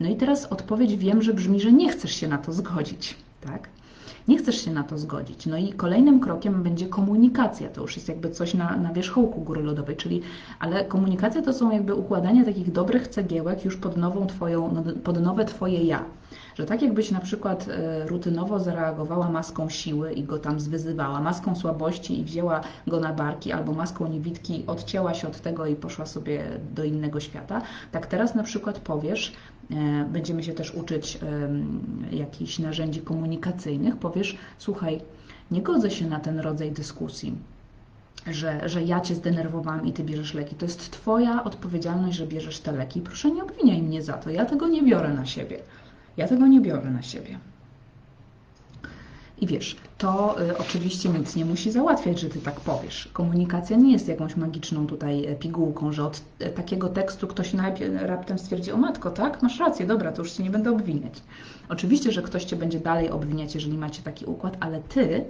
[0.00, 3.68] No i teraz odpowiedź wiem, że brzmi, że nie chcesz się na to zgodzić, tak?
[4.28, 5.46] Nie chcesz się na to zgodzić.
[5.46, 7.68] No i kolejnym krokiem będzie komunikacja.
[7.68, 10.22] To już jest jakby coś na, na wierzchołku góry lodowej, czyli,
[10.58, 15.20] ale komunikacja to są jakby układanie takich dobrych cegiełek już pod nową twoją, no, pod
[15.20, 16.04] nowe twoje ja.
[16.54, 21.56] Że tak jakbyś na przykład e, rutynowo zareagowała maską siły i go tam zwyzywała, maską
[21.56, 26.06] słabości i wzięła go na barki, albo maską niewidki odcięła się od tego i poszła
[26.06, 27.62] sobie do innego świata,
[27.92, 29.32] tak teraz na przykład powiesz,
[29.70, 31.18] E, będziemy się też uczyć
[32.12, 35.00] jakichś narzędzi komunikacyjnych, powiesz, słuchaj,
[35.50, 37.34] nie godzę się na ten rodzaj dyskusji,
[38.26, 40.56] że, że ja cię zdenerwowałam i ty bierzesz leki.
[40.56, 43.00] To jest twoja odpowiedzialność, że bierzesz te leki.
[43.00, 44.30] Proszę nie obwiniaj mnie za to.
[44.30, 45.58] Ja tego nie biorę na siebie.
[46.16, 47.38] Ja tego nie biorę na siebie.
[49.38, 53.08] I wiesz, to y, oczywiście nic nie musi załatwiać, że ty tak powiesz.
[53.12, 57.52] Komunikacja nie jest jakąś magiczną tutaj e, pigułką, że od e, takiego tekstu ktoś
[58.00, 61.22] raptem stwierdzi, o matko, tak, masz rację, dobra, to już cię nie będę obwiniać.
[61.68, 65.24] Oczywiście, że ktoś cię będzie dalej obwiniać, jeżeli macie taki układ, ale ty,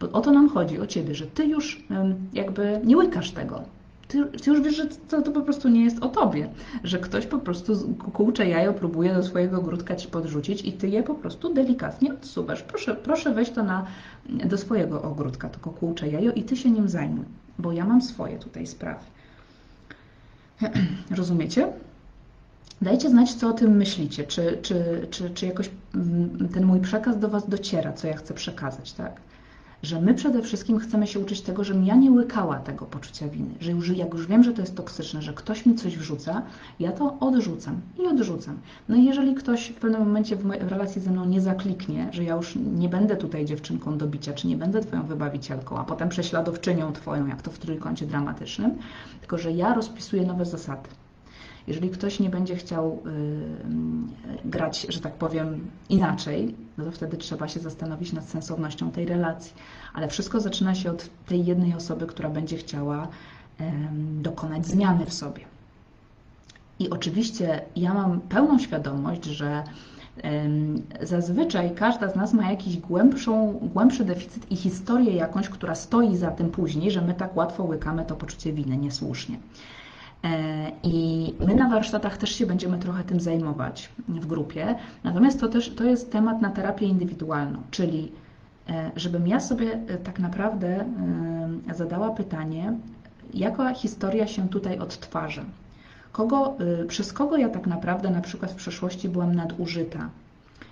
[0.00, 1.84] bo o to nam chodzi, o ciebie, że ty już
[2.32, 3.62] jakby nie łykasz tego
[4.08, 6.48] ty, ty, już wiesz, że to, to po prostu nie jest o tobie,
[6.84, 11.02] że ktoś po prostu kółcze jajo próbuje do swojego ogródka ci podrzucić i ty je
[11.02, 12.62] po prostu delikatnie odsuwasz.
[12.62, 13.86] Proszę, proszę weź to na,
[14.28, 17.24] do swojego ogródka, tylko kółcze jajo i ty się nim zajmuj,
[17.58, 19.04] bo ja mam swoje tutaj sprawy.
[21.16, 21.72] Rozumiecie?
[22.82, 27.18] Dajcie znać, co o tym myślicie, czy, czy, czy, czy jakoś mm, ten mój przekaz
[27.18, 29.20] do Was dociera, co ja chcę przekazać, tak?
[29.84, 33.54] Że my przede wszystkim chcemy się uczyć tego, żebym ja nie łykała tego poczucia winy,
[33.60, 36.42] że już, jak już wiem, że to jest toksyczne, że ktoś mi coś wrzuca,
[36.80, 38.58] ja to odrzucam i odrzucam.
[38.88, 42.34] No i jeżeli ktoś w pewnym momencie w, relacji ze mną nie zakliknie, że ja
[42.34, 46.92] już nie będę tutaj dziewczynką do bicia, czy nie będę twoją wybawicielką, a potem prześladowczynią
[46.92, 48.70] twoją, jak to w trójkącie dramatycznym,
[49.20, 50.88] tylko że ja rozpisuję nowe zasady.
[51.66, 53.02] Jeżeli ktoś nie będzie chciał
[54.44, 59.06] y, grać, że tak powiem, inaczej, no to wtedy trzeba się zastanowić nad sensownością tej
[59.06, 59.52] relacji.
[59.94, 63.08] Ale wszystko zaczyna się od tej jednej osoby, która będzie chciała
[64.22, 65.44] dokonać zmiany w sobie.
[66.78, 69.62] I oczywiście ja mam pełną świadomość, że
[71.02, 76.30] zazwyczaj każda z nas ma jakiś głębszą, głębszy deficyt i historię jakąś, która stoi za
[76.30, 79.38] tym później, że my tak łatwo łykamy to poczucie winy niesłusznie.
[80.24, 84.74] E, I my na warsztatach też się będziemy trochę tym zajmować w grupie.
[85.04, 88.12] Natomiast to też to jest temat na terapię indywidualną, czyli
[88.68, 90.84] e, żebym ja sobie e, tak naprawdę
[91.74, 92.72] zadała pytanie,
[93.34, 95.44] jaka historia się tutaj odtwarza.
[96.12, 96.56] Kogo,
[96.88, 100.08] przez kogo ja tak naprawdę na przykład w przeszłości byłam nadużyta,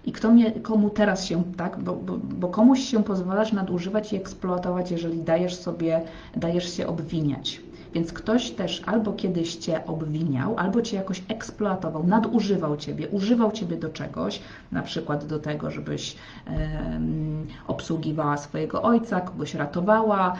[0.04, 4.16] i kto mnie, komu teraz się, tak, bo, bo, bo, komuś się pozwalasz nadużywać i
[4.16, 6.00] eksploatować, jeżeli dajesz sobie,
[6.36, 7.60] dajesz się obwiniać.
[7.94, 13.76] Więc ktoś też albo kiedyś cię obwiniał, albo cię jakoś eksploatował, nadużywał ciebie, używał ciebie
[13.76, 14.40] do czegoś,
[14.72, 20.36] na przykład do tego, żebyś um, obsługiwała swojego ojca, kogoś ratowała,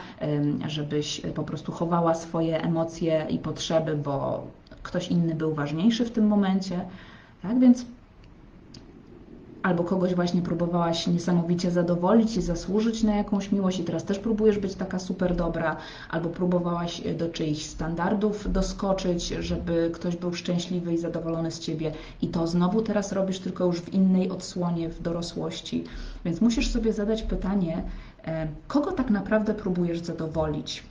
[0.66, 4.46] żebyś po prostu chowała swoje emocje i potrzeby, bo
[4.82, 6.80] ktoś inny był ważniejszy w tym momencie.
[7.42, 7.84] Tak więc
[9.62, 14.58] albo kogoś właśnie próbowałaś niesamowicie zadowolić i zasłużyć na jakąś miłość i teraz też próbujesz
[14.58, 15.76] być taka super dobra,
[16.10, 22.28] albo próbowałaś do czyichś standardów doskoczyć, żeby ktoś był szczęśliwy i zadowolony z Ciebie i
[22.28, 25.84] to znowu teraz robisz tylko już w innej odsłonie, w dorosłości.
[26.24, 27.82] Więc musisz sobie zadać pytanie,
[28.24, 30.84] e, kogo tak naprawdę próbujesz zadowolić?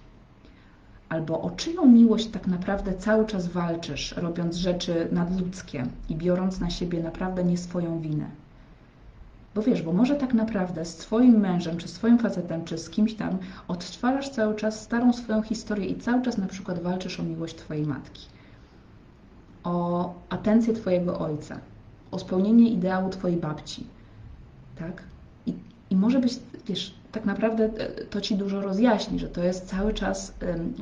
[1.09, 6.69] Albo o czyją miłość tak naprawdę cały czas walczysz, robiąc rzeczy nadludzkie i biorąc na
[6.69, 8.40] siebie naprawdę nie swoją winę.
[9.55, 13.13] Bo wiesz, bo może tak naprawdę z Twoim mężem, czy swoim facetem, czy z kimś
[13.13, 13.37] tam
[13.67, 17.85] odtwarzasz cały czas starą swoją historię i cały czas na przykład walczysz o miłość Twojej
[17.85, 18.27] matki,
[19.63, 21.59] o atencję Twojego ojca,
[22.11, 23.87] o spełnienie ideału Twojej babci,
[24.79, 25.03] tak?
[25.45, 25.53] I,
[25.89, 26.33] i może być,
[26.67, 30.33] wiesz, tak naprawdę e, to Ci dużo rozjaśni, że to jest cały czas,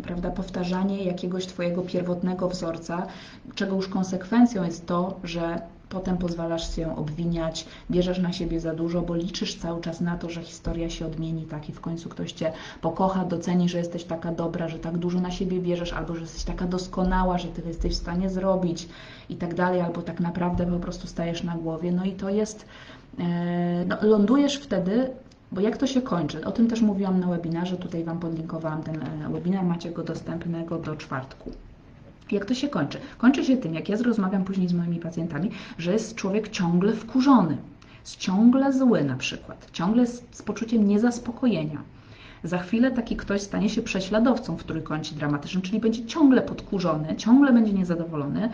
[0.03, 3.07] prawda, powtarzanie jakiegoś Twojego pierwotnego wzorca,
[3.55, 9.01] czego już konsekwencją jest to, że potem pozwalasz się obwiniać, bierzesz na siebie za dużo,
[9.01, 12.31] bo liczysz cały czas na to, że historia się odmieni, tak i w końcu ktoś
[12.31, 16.21] cię pokocha, doceni, że jesteś taka dobra, że tak dużo na siebie bierzesz, albo że
[16.21, 18.89] jesteś taka doskonała, że ty jesteś w stanie zrobić
[19.29, 21.91] i tak dalej, albo tak naprawdę po prostu stajesz na głowie.
[21.91, 22.65] No i to jest,
[23.19, 25.09] e, no, lądujesz wtedy
[25.51, 26.45] bo jak to się kończy?
[26.45, 30.77] O tym też mówiłam na webinarze, tutaj Wam podlinkowałam ten e, webinar, macie go dostępnego
[30.77, 31.51] do czwartku.
[32.31, 32.97] Jak to się kończy?
[33.17, 37.57] Kończy się tym, jak ja rozmawiam później z moimi pacjentami, że jest człowiek ciągle wkurzony,
[38.17, 41.81] ciągle zły na przykład, ciągle z, z poczuciem niezaspokojenia.
[42.43, 47.53] Za chwilę taki ktoś stanie się prześladowcą w trójkącie dramatycznym, czyli będzie ciągle podkurzony, ciągle
[47.53, 48.49] będzie niezadowolony,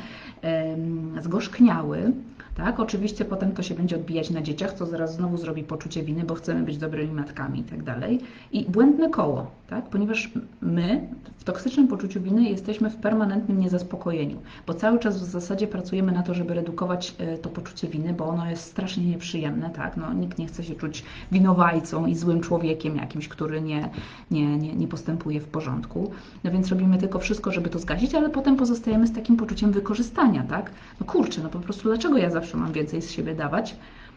[1.21, 2.11] zgorzkniały,
[2.56, 2.80] tak?
[2.80, 6.36] Oczywiście potem to się będzie odbijać na dzieciach, co zaraz znowu zrobi poczucie winy, bo
[6.36, 8.20] chcemy być dobrymi matkami i tak dalej.
[8.52, 9.86] I błędne koło, tak?
[9.86, 14.38] ponieważ my w toksycznym poczuciu winy jesteśmy w permanentnym niezaspokojeniu,
[14.68, 18.26] bo cały czas w zasadzie pracujemy na to, żeby redukować e, to poczucie winy, bo
[18.26, 19.70] ono jest strasznie nieprzyjemne.
[19.70, 19.98] Tak?
[19.98, 23.89] No, nikt nie chce się czuć winowajcą i złym człowiekiem jakimś, który nie,
[24.32, 26.12] nie, nie, nie postępuje w porządku.
[26.44, 30.44] No więc robimy tylko wszystko, żeby to zgasić, ale potem pozostajemy z takim poczuciem wykorzystania.
[30.44, 30.72] Tak?
[31.00, 33.75] No kurczę, no po prostu dlaczego ja zawsze zawsze mam więcej z siebie dawać?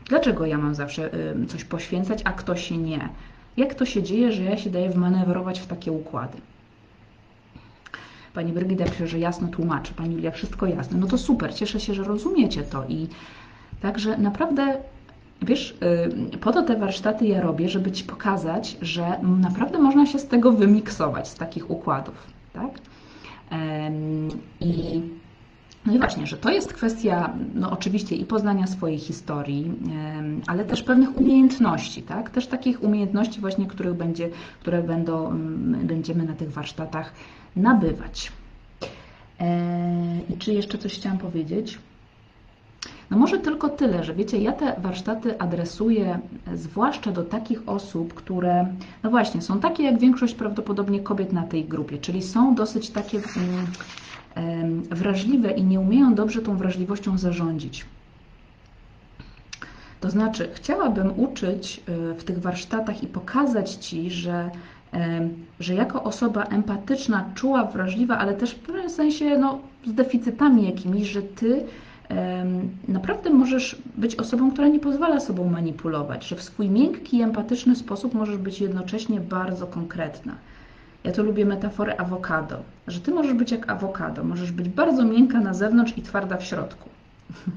[0.08, 1.10] Dlaczego ja mam zawsze
[1.48, 3.08] coś poświęcać, a ktoś nie?
[3.56, 6.38] Jak to się dzieje, że ja się daję wmanewrować w takie układy?
[8.34, 9.94] Pani Brygida pisze, że jasno tłumaczy.
[9.94, 10.98] Pani Julia, wszystko jasne.
[10.98, 12.84] No to super, cieszę się, że rozumiecie to.
[12.88, 13.06] I
[13.80, 14.76] także naprawdę
[15.42, 15.78] Wiesz,
[16.34, 20.26] y, po to te warsztaty ja robię, żeby Ci pokazać, że naprawdę można się z
[20.26, 22.70] tego wymiksować, z takich układów, tak?
[24.60, 25.02] I
[25.86, 29.72] no i właśnie, że to jest kwestia, no oczywiście i poznania swojej historii,
[30.46, 32.30] ale też pewnych umiejętności, tak?
[32.30, 35.30] Też takich umiejętności właśnie, których będzie, które będą,
[35.84, 37.12] będziemy na tych warsztatach
[37.56, 38.32] nabywać.
[39.40, 41.78] E, I czy jeszcze coś chciałam powiedzieć?
[43.10, 46.18] No może tylko tyle, że wiecie, ja te warsztaty adresuję
[46.54, 48.66] zwłaszcza do takich osób, które,
[49.02, 53.18] no właśnie, są takie jak większość prawdopodobnie kobiet na tej grupie, czyli są dosyć takie
[53.18, 53.66] mm,
[54.90, 57.84] wrażliwe i nie umieją dobrze tą wrażliwością zarządzić.
[60.00, 64.50] To znaczy, chciałabym uczyć e, w tych warsztatach i pokazać Ci, że,
[65.60, 71.08] że jako osoba empatyczna, czuła, wrażliwa, ale też w pewnym sensie no, z deficytami jakimiś,
[71.08, 71.64] że Ty
[72.88, 78.14] naprawdę możesz być osobą, która nie pozwala sobą manipulować, że w swój miękki, empatyczny sposób
[78.14, 80.34] możesz być jednocześnie bardzo konkretna.
[81.04, 85.40] Ja to lubię metaforę awokado, że ty możesz być jak awokado, możesz być bardzo miękka
[85.40, 86.88] na zewnątrz i twarda w środku.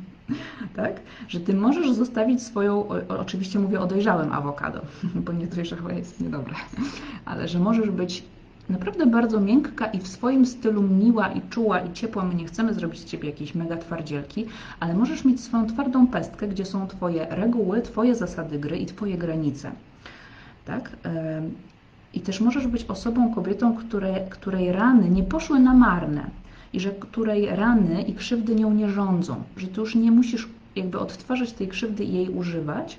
[0.76, 0.94] tak?
[1.28, 4.82] Że ty możesz zostawić swoją, oczywiście mówię o dojrzałym awokado,
[5.26, 6.54] bo niedojrzałe jest niedobre,
[7.26, 8.24] ale że możesz być
[8.70, 12.26] naprawdę bardzo miękka i w swoim stylu miła i czuła i ciepła.
[12.26, 14.46] My nie chcemy zrobić z Ciebie jakiejś mega twardzielki,
[14.80, 19.18] ale możesz mieć swoją twardą pestkę, gdzie są Twoje reguły, Twoje zasady gry i Twoje
[19.18, 19.72] granice.
[20.66, 20.90] Tak?
[22.14, 23.78] I też możesz być osobą, kobietą,
[24.30, 26.30] której, rany nie poszły na marne
[26.74, 31.00] i że której rany i krzywdy nią nie rządzą, że Ty już nie musisz jakby
[31.00, 32.98] odtwarzać tej krzywdy i jej używać,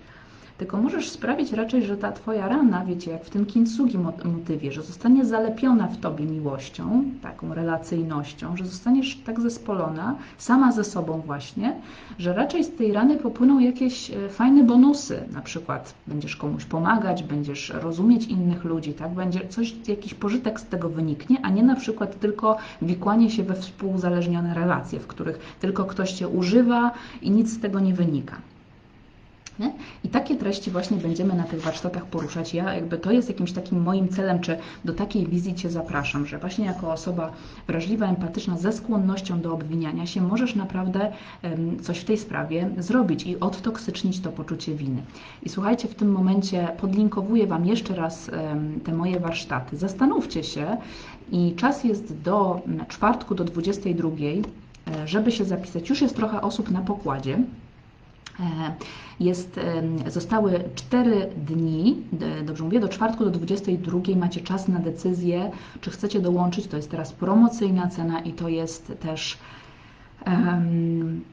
[0.59, 4.83] tylko możesz sprawić raczej, że ta Twoja rana, wiecie, jak w tym kintsugi motywie, że
[4.83, 11.75] zostanie zalepiona w Tobie miłością, taką relacyjnością, że zostaniesz tak zespolona, sama ze sobą właśnie,
[12.19, 17.23] że raczej z tej rany popłyną jakieś e, fajne bonusy, na przykład będziesz komuś pomagać,
[17.23, 21.77] będziesz rozumieć innych ludzi, tak, będzie coś, jakiś pożytek z tego wyniknie, a nie na
[21.77, 26.91] przykład tylko wikłanie się we współzależnione relacje, w których tylko ktoś Cię używa
[27.23, 28.37] i nic z tego nie wynika.
[29.59, 29.73] Nie?
[30.05, 32.55] I takie treści właśnie będziemy na tych warsztatach poruszać.
[32.55, 36.39] Ja jakby to jest jakimś takim moim celem, czy do takiej wizji Cię zapraszam, że
[36.39, 37.33] właśnie jako osoba
[37.67, 41.13] wrażliwa, empatyczna, ze skłonnością do obwiniania się, możesz naprawdę
[41.83, 45.03] coś w tej sprawie zrobić i odtoksycznić to poczucie winy.
[45.43, 48.31] I słuchajcie, w tym momencie podlinkowuję Wam jeszcze raz
[48.85, 49.77] te moje warsztaty.
[49.77, 50.77] Zastanówcie się
[51.33, 55.91] i czas jest do czwartku do 22, e, żeby się zapisać.
[55.91, 57.39] Już jest trochę osób na pokładzie.
[58.41, 58.75] E,
[59.21, 59.61] jest,
[60.07, 61.97] zostały 4 dni,
[62.45, 66.67] dobrze mówię, do czwartku do 22 macie czas na decyzję, czy chcecie dołączyć.
[66.67, 69.39] To jest teraz promocyjna cena i to jest też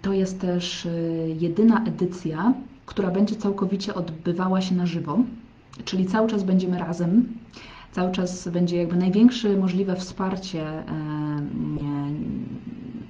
[0.01, 0.89] to jest też e,
[1.39, 2.53] jedyna edycja,
[2.85, 5.19] która będzie całkowicie odbywała się na żywo,
[5.85, 7.27] czyli cały czas będziemy razem.
[7.91, 10.83] Cały czas będzie jakby największe możliwe wsparcie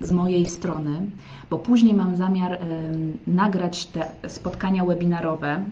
[0.02, 1.02] z mojej strony,
[1.50, 2.60] bo później mam zamiar
[3.28, 5.64] nagrać te spotkania webinarowe,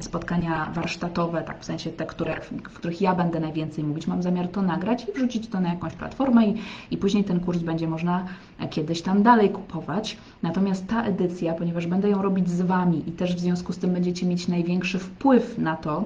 [0.00, 4.06] spotkania warsztatowe, tak w sensie te, które, w których ja będę najwięcej mówić.
[4.06, 6.54] Mam zamiar to nagrać i wrzucić to na jakąś platformę i,
[6.90, 8.24] i później ten kurs będzie można
[8.70, 10.16] kiedyś tam dalej kupować.
[10.42, 13.92] Natomiast ta edycja, ponieważ będę ją robić z Wami i też w związku z tym
[13.92, 16.04] będziecie mieć największy wpływ na to,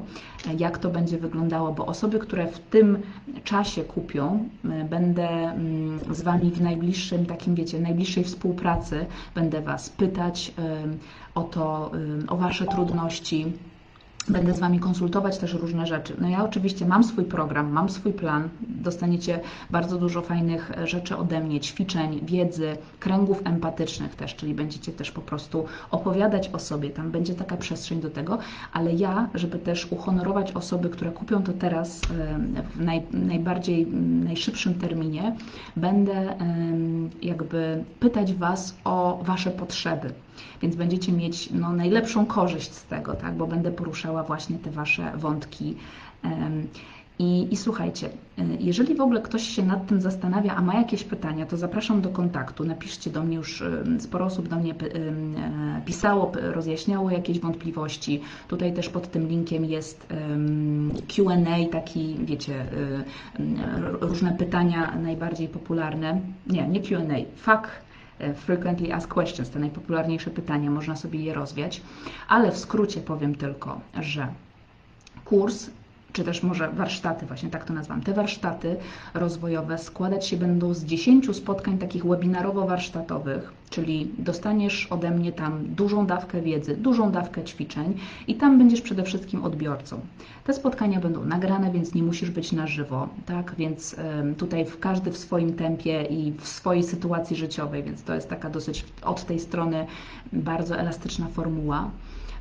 [0.58, 2.98] jak to będzie wyglądało, bo osoby, które w tym
[3.44, 4.48] czasie kupią,
[4.90, 6.60] będę mm, z Wami w
[7.18, 10.52] najbliższym takim, wiecie, najbliższej współpracy, będę Was pytać
[11.34, 11.90] o to,
[12.28, 13.52] o Wasze trudności,
[14.28, 16.14] Będę z Wami konsultować też różne rzeczy.
[16.20, 18.48] No ja oczywiście mam swój program, mam swój plan.
[18.60, 25.10] Dostaniecie bardzo dużo fajnych rzeczy ode mnie, ćwiczeń, wiedzy, kręgów empatycznych też, czyli będziecie też
[25.10, 26.90] po prostu opowiadać o sobie.
[26.90, 28.38] Tam będzie taka przestrzeń do tego,
[28.72, 32.00] ale ja, żeby też uhonorować osoby, które kupią to teraz
[32.74, 33.86] w naj, najbardziej,
[34.24, 35.36] najszybszym terminie,
[35.76, 36.36] będę
[37.22, 40.12] jakby pytać Was o Wasze potrzeby
[40.62, 43.36] więc będziecie mieć no, najlepszą korzyść z tego, tak?
[43.36, 45.76] bo będę poruszała właśnie te Wasze wątki.
[47.18, 51.04] I, I, słuchajcie, e, jeżeli w ogóle ktoś się nad tym zastanawia, a ma jakieś
[51.04, 52.64] pytania, to zapraszam do kontaktu.
[52.64, 53.62] Napiszcie do mnie już,
[53.98, 54.76] sporo osób do mnie e,
[55.84, 58.20] pisało, rozjaśniało jakieś wątpliwości.
[58.48, 60.06] Tutaj też pod tym linkiem jest
[61.16, 62.66] QA, taki, wiecie, e,
[64.00, 66.20] różne pytania najbardziej popularne.
[66.46, 67.02] Nie, nie QA,
[67.36, 67.68] FAQ
[68.36, 71.82] frequently Asked Questions, te najpopularniejsze pytania, można sobie je rozwiać,
[72.28, 74.28] ale w skrócie powiem tylko, że
[75.24, 75.70] kurs
[76.12, 78.00] czy też może warsztaty, właśnie tak to nazwam.
[78.00, 78.76] Te warsztaty
[79.14, 83.40] rozwojowe składać się będą z 10 spotkań takich webinarowo-warsztatowych,
[83.70, 87.94] czyli dostaniesz ode mnie tam dużą dawkę wiedzy, dużą dawkę ćwiczeń
[88.26, 90.00] i tam będziesz przede wszystkim odbiorcą.
[90.44, 93.54] Te spotkania będą nagrane, więc nie musisz być na żywo, tak?
[93.58, 93.96] Więc
[94.38, 98.50] tutaj w każdy w swoim tempie i w swojej sytuacji życiowej, więc to jest taka
[98.50, 99.86] dosyć od tej strony
[100.32, 101.90] bardzo elastyczna formuła.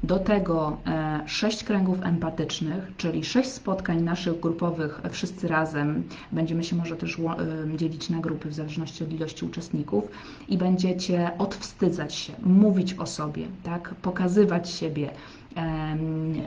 [0.03, 6.03] Do tego e, sześć kręgów empatycznych, czyli sześć spotkań naszych grupowych wszyscy razem.
[6.31, 10.03] Będziemy się może też e, dzielić na grupy w zależności od ilości uczestników
[10.47, 13.95] i będziecie odwstydzać się, mówić o sobie, tak?
[13.95, 15.09] pokazywać siebie,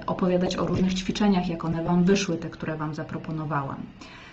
[0.06, 3.76] opowiadać o różnych ćwiczeniach, jak one Wam wyszły, te, które Wam zaproponowałam.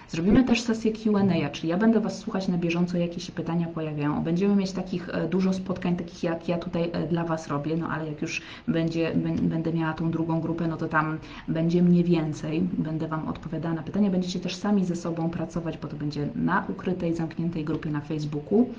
[0.10, 4.24] Zrobimy też sesję Q&A, czyli ja będę Was słuchać na bieżąco, jakie się pytania pojawiają.
[4.24, 7.88] Będziemy mieć takich e, dużo spotkań, takich jak ja tutaj e, dla Was robię, no
[7.89, 12.62] ale jak już będzie, będę miała tą drugą grupę, no to tam będzie mnie więcej,
[12.62, 14.10] będę Wam odpowiadała na pytania.
[14.10, 18.70] Będziecie też sami ze sobą pracować, bo to będzie na ukrytej, zamkniętej grupie na Facebooku.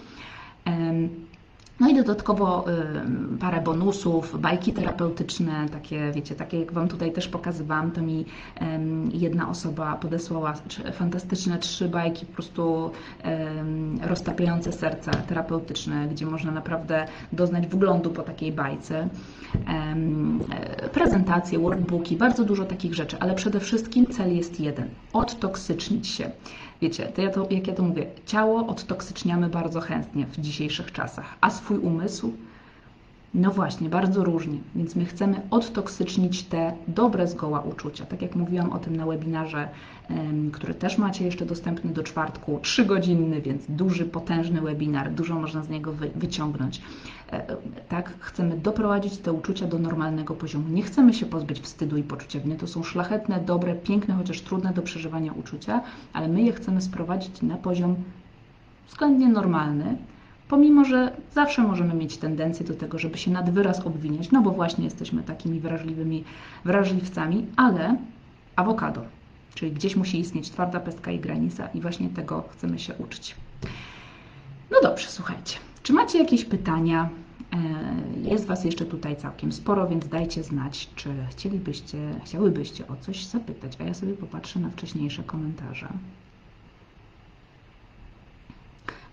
[1.80, 7.28] No i dodatkowo y, parę bonusów, bajki terapeutyczne, takie wiecie, takie jak Wam tutaj też
[7.28, 8.24] pokazywałam, to mi
[9.12, 10.54] jedna osoba podesłała
[10.92, 12.90] fantastyczne trzy bajki, po prostu
[14.02, 19.08] roztapiające serce terapeutyczne, gdzie można naprawdę doznać wglądu po takiej bajce.
[19.68, 26.30] E, prezentacje, workbooki, bardzo dużo takich rzeczy, ale przede wszystkim cel jest jeden: odtoksycznić się.
[26.80, 31.36] Wiecie, to ja to, jak ja to mówię, ciało odtoksyczniamy bardzo chętnie w dzisiejszych czasach,
[31.40, 32.32] a swój umysł
[33.34, 38.06] no właśnie, bardzo różnie, więc my chcemy odtoksycznić te dobre zgoła uczucia.
[38.06, 39.68] Tak jak mówiłam o tym na webinarze,
[40.52, 45.68] który też macie jeszcze dostępny do czwartku, trzygodzinny, więc duży, potężny webinar, dużo można z
[45.68, 46.82] niego wyciągnąć.
[47.32, 47.56] E,
[47.88, 50.68] tak, chcemy doprowadzić te uczucia do normalnego poziomu.
[50.68, 52.56] Nie chcemy się pozbyć wstydu i poczucia winy.
[52.56, 55.80] To są szlachetne, dobre, piękne, chociaż trudne do przeżywania uczucia,
[56.12, 57.96] ale my je chcemy sprowadzić na poziom
[58.88, 59.96] względnie normalny,
[60.48, 64.50] pomimo że zawsze możemy mieć tendencję do tego, żeby się nad wyraz obwiniać, no bo
[64.50, 66.24] właśnie jesteśmy takimi wrażliwymi
[66.64, 67.96] wrażliwcami, ale
[68.56, 69.02] awokado,
[69.54, 73.36] czyli gdzieś musi istnieć twarda pestka i granica i właśnie tego chcemy się uczyć.
[74.70, 75.67] No dobrze, słuchajcie.
[75.88, 77.08] Czy macie jakieś pytania?
[77.52, 83.24] E, jest Was jeszcze tutaj całkiem sporo, więc dajcie znać, czy chcielibyście, chciałybyście o coś
[83.24, 85.88] zapytać, a ja sobie popatrzę na wcześniejsze komentarze.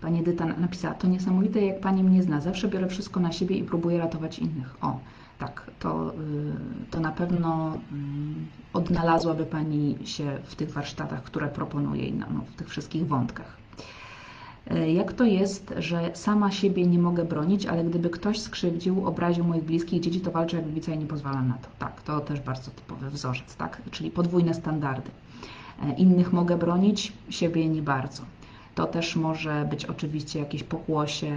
[0.00, 2.40] Pani Edyta napisała, to niesamowite, jak Pani mnie zna.
[2.40, 4.76] Zawsze biorę wszystko na siebie i próbuję ratować innych.
[4.80, 5.00] O,
[5.38, 12.12] tak, to, y, to na pewno mm, odnalazłaby Pani się w tych warsztatach, które proponuję,
[12.12, 13.65] no, w tych wszystkich wątkach.
[14.74, 19.44] Y, jak to jest, że sama siebie nie mogę bronić, ale gdyby ktoś skrzywdził, obraził
[19.44, 21.68] moich bliskich dzieci, to walczę jak lewica i nie pozwala na to.
[21.78, 23.82] Tak, to też bardzo typowy wzorzec, tak?
[23.90, 25.10] czyli podwójne standardy.
[25.82, 28.22] Y, innych mogę bronić, siebie nie bardzo.
[28.76, 31.36] To też może być oczywiście jakieś pokłosie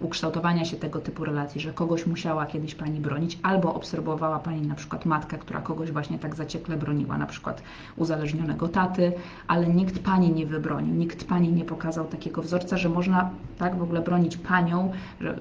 [0.00, 4.74] ukształtowania się tego typu relacji, że kogoś musiała kiedyś Pani bronić, albo obserwowała Pani na
[4.74, 7.62] przykład matkę, która kogoś właśnie tak zaciekle broniła, na przykład
[7.96, 9.12] uzależnionego taty,
[9.46, 13.82] ale nikt Pani nie wybronił, nikt Pani nie pokazał takiego wzorca, że można tak w
[13.82, 15.38] ogóle bronić Panią, że,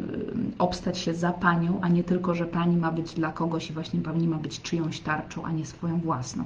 [0.59, 4.01] obstać się za Panią, a nie tylko, że Pani ma być dla kogoś i właśnie
[4.01, 6.43] Pani ma być czyjąś tarczą, a nie swoją własną.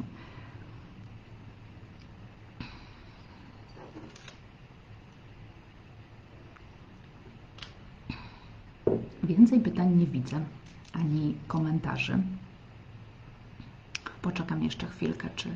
[9.26, 10.46] Więcej pytań nie widzę,
[10.94, 12.18] ani komentarzy.
[14.22, 15.50] Poczekam jeszcze chwilkę, czy,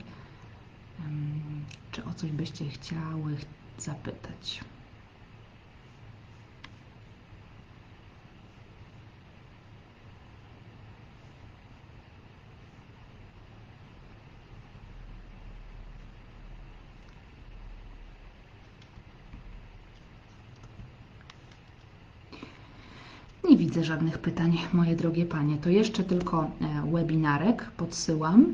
[1.92, 3.38] czy o coś byście chciały
[3.78, 4.62] zapytać.
[23.50, 25.58] Nie widzę żadnych pytań, moje drogie panie.
[25.58, 28.46] To jeszcze tylko e, webinarek podsyłam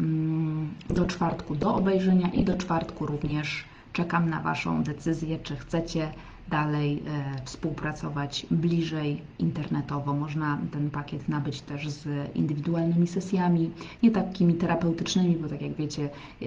[0.00, 6.12] mm, do czwartku do obejrzenia i do czwartku również czekam na Waszą decyzję, czy chcecie
[6.50, 10.14] dalej e, współpracować bliżej internetowo.
[10.14, 13.70] Można ten pakiet nabyć też z indywidualnymi sesjami,
[14.02, 16.08] nie takimi terapeutycznymi, bo tak jak wiecie,
[16.42, 16.46] e,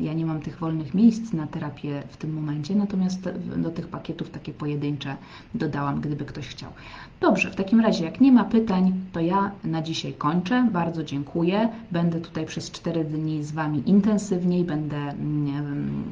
[0.00, 4.30] ja nie mam tych wolnych miejsc na terapię w tym momencie, natomiast do tych pakietów
[4.30, 5.16] takie pojedyncze
[5.54, 6.70] dodałam, gdyby ktoś chciał.
[7.20, 10.68] Dobrze, w takim razie, jak nie ma pytań, to ja na dzisiaj kończę.
[10.72, 11.68] Bardzo dziękuję.
[11.90, 16.04] Będę tutaj przez 4 dni z Wami intensywniej, będę mm,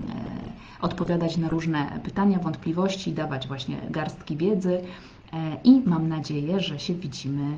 [0.82, 4.80] odpowiadać na różne pytania, wątpliwości, dawać właśnie garstki wiedzy
[5.32, 7.56] e, i mam nadzieję, że się widzimy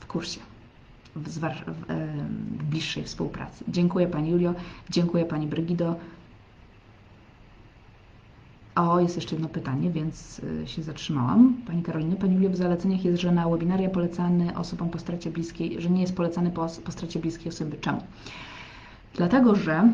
[0.00, 0.40] w kursie.
[1.16, 1.86] w, w,
[2.58, 3.64] w bliższej współpracy.
[3.68, 4.54] Dziękuję Pani Julio,
[4.90, 5.96] dziękuję Pani Brygido.
[8.74, 11.54] O, jest jeszcze jedno pytanie, więc się zatrzymałam.
[11.66, 15.80] Pani Karolina, Pani Julio, w zaleceniach jest, że na webinaria polecany osobom po stracie bliskiej,
[15.80, 17.76] że nie jest polecany po, po stracie bliskiej osoby.
[17.80, 18.02] Czemu?
[19.14, 19.92] Dlatego, że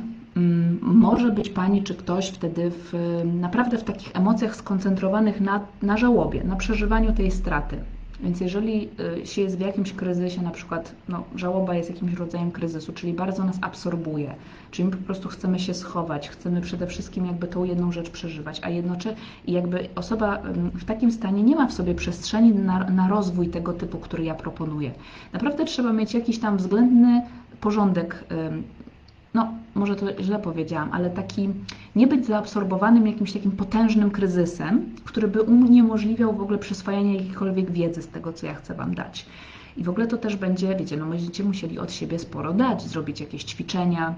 [0.82, 2.93] może być Pani czy ktoś wtedy w,
[3.41, 7.76] naprawdę w takich emocjach skoncentrowanych na, na żałobie, na przeżywaniu tej straty.
[8.20, 8.89] Więc jeżeli
[9.22, 13.12] y, się jest w jakimś kryzysie, na przykład no, żałoba jest jakimś rodzajem kryzysu, czyli
[13.12, 14.34] bardzo nas absorbuje,
[14.70, 18.61] czyli my po prostu chcemy się schować, chcemy przede wszystkim jakby tą jedną rzecz przeżywać,
[18.64, 19.16] a jednocześnie
[19.49, 20.43] jakby osoba
[20.74, 24.34] w takim stanie nie ma w sobie przestrzeni na, na rozwój tego typu, który ja
[24.34, 24.91] proponuję.
[25.32, 27.22] Naprawdę trzeba mieć jakiś tam względny
[27.61, 28.86] porządek no
[29.77, 31.49] może to źle powiedziałam, ale taki
[31.97, 38.03] nie być zaabsorbowanym jakimś takim potężnym kryzysem, który by uniemożliwiał w ogóle przyswajanie jakiejkolwiek wiedzy
[38.03, 39.27] z tego, co ja chcę Wam dać.
[39.77, 43.20] I w ogóle to też będzie, wiecie, no będziecie musieli od siebie sporo dać, zrobić
[43.20, 44.14] jakieś ćwiczenia,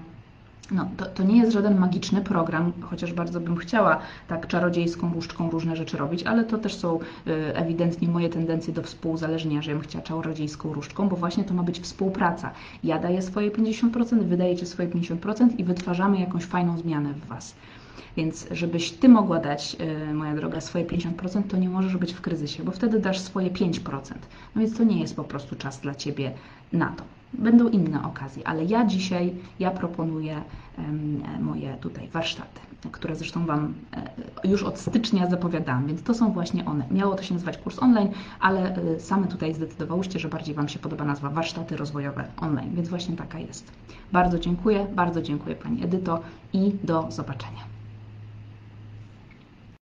[0.71, 5.49] no, to, to nie jest żaden magiczny program, chociaż bardzo bym chciała tak czarodziejską różdżką
[5.49, 9.77] różne rzeczy robić, ale to też są y, ewidentnie moje tendencje do współzależnienia, że ja
[9.77, 12.51] bym chciała czarodziejską różdżką, bo właśnie to ma być współpraca.
[12.83, 17.55] Ja daję swoje 50%, wy dajecie swoje 50% i wytwarzamy jakąś fajną zmianę w Was.
[18.17, 19.77] Więc żebyś Ty mogła dać,
[20.09, 23.49] y, moja droga, swoje 50%, to nie możesz być w kryzysie, bo wtedy dasz swoje
[23.51, 24.13] 5%.
[24.55, 26.31] No więc to nie jest po prostu czas dla Ciebie
[26.73, 27.18] na to.
[27.33, 30.41] Będą inne okazje, ale ja dzisiaj, ja proponuję
[31.39, 32.59] moje tutaj warsztaty,
[32.91, 33.73] które zresztą Wam
[34.43, 36.85] e, już od stycznia zapowiadałam, więc to są właśnie one.
[36.91, 38.09] Miało to się nazywać kurs online,
[38.39, 42.89] ale e, same tutaj zdecydowałyście, że bardziej Wam się podoba nazwa warsztaty rozwojowe online, więc
[42.89, 43.71] właśnie taka jest.
[44.11, 46.19] Bardzo dziękuję, bardzo dziękuję Pani Edyto
[46.53, 47.78] i do zobaczenia.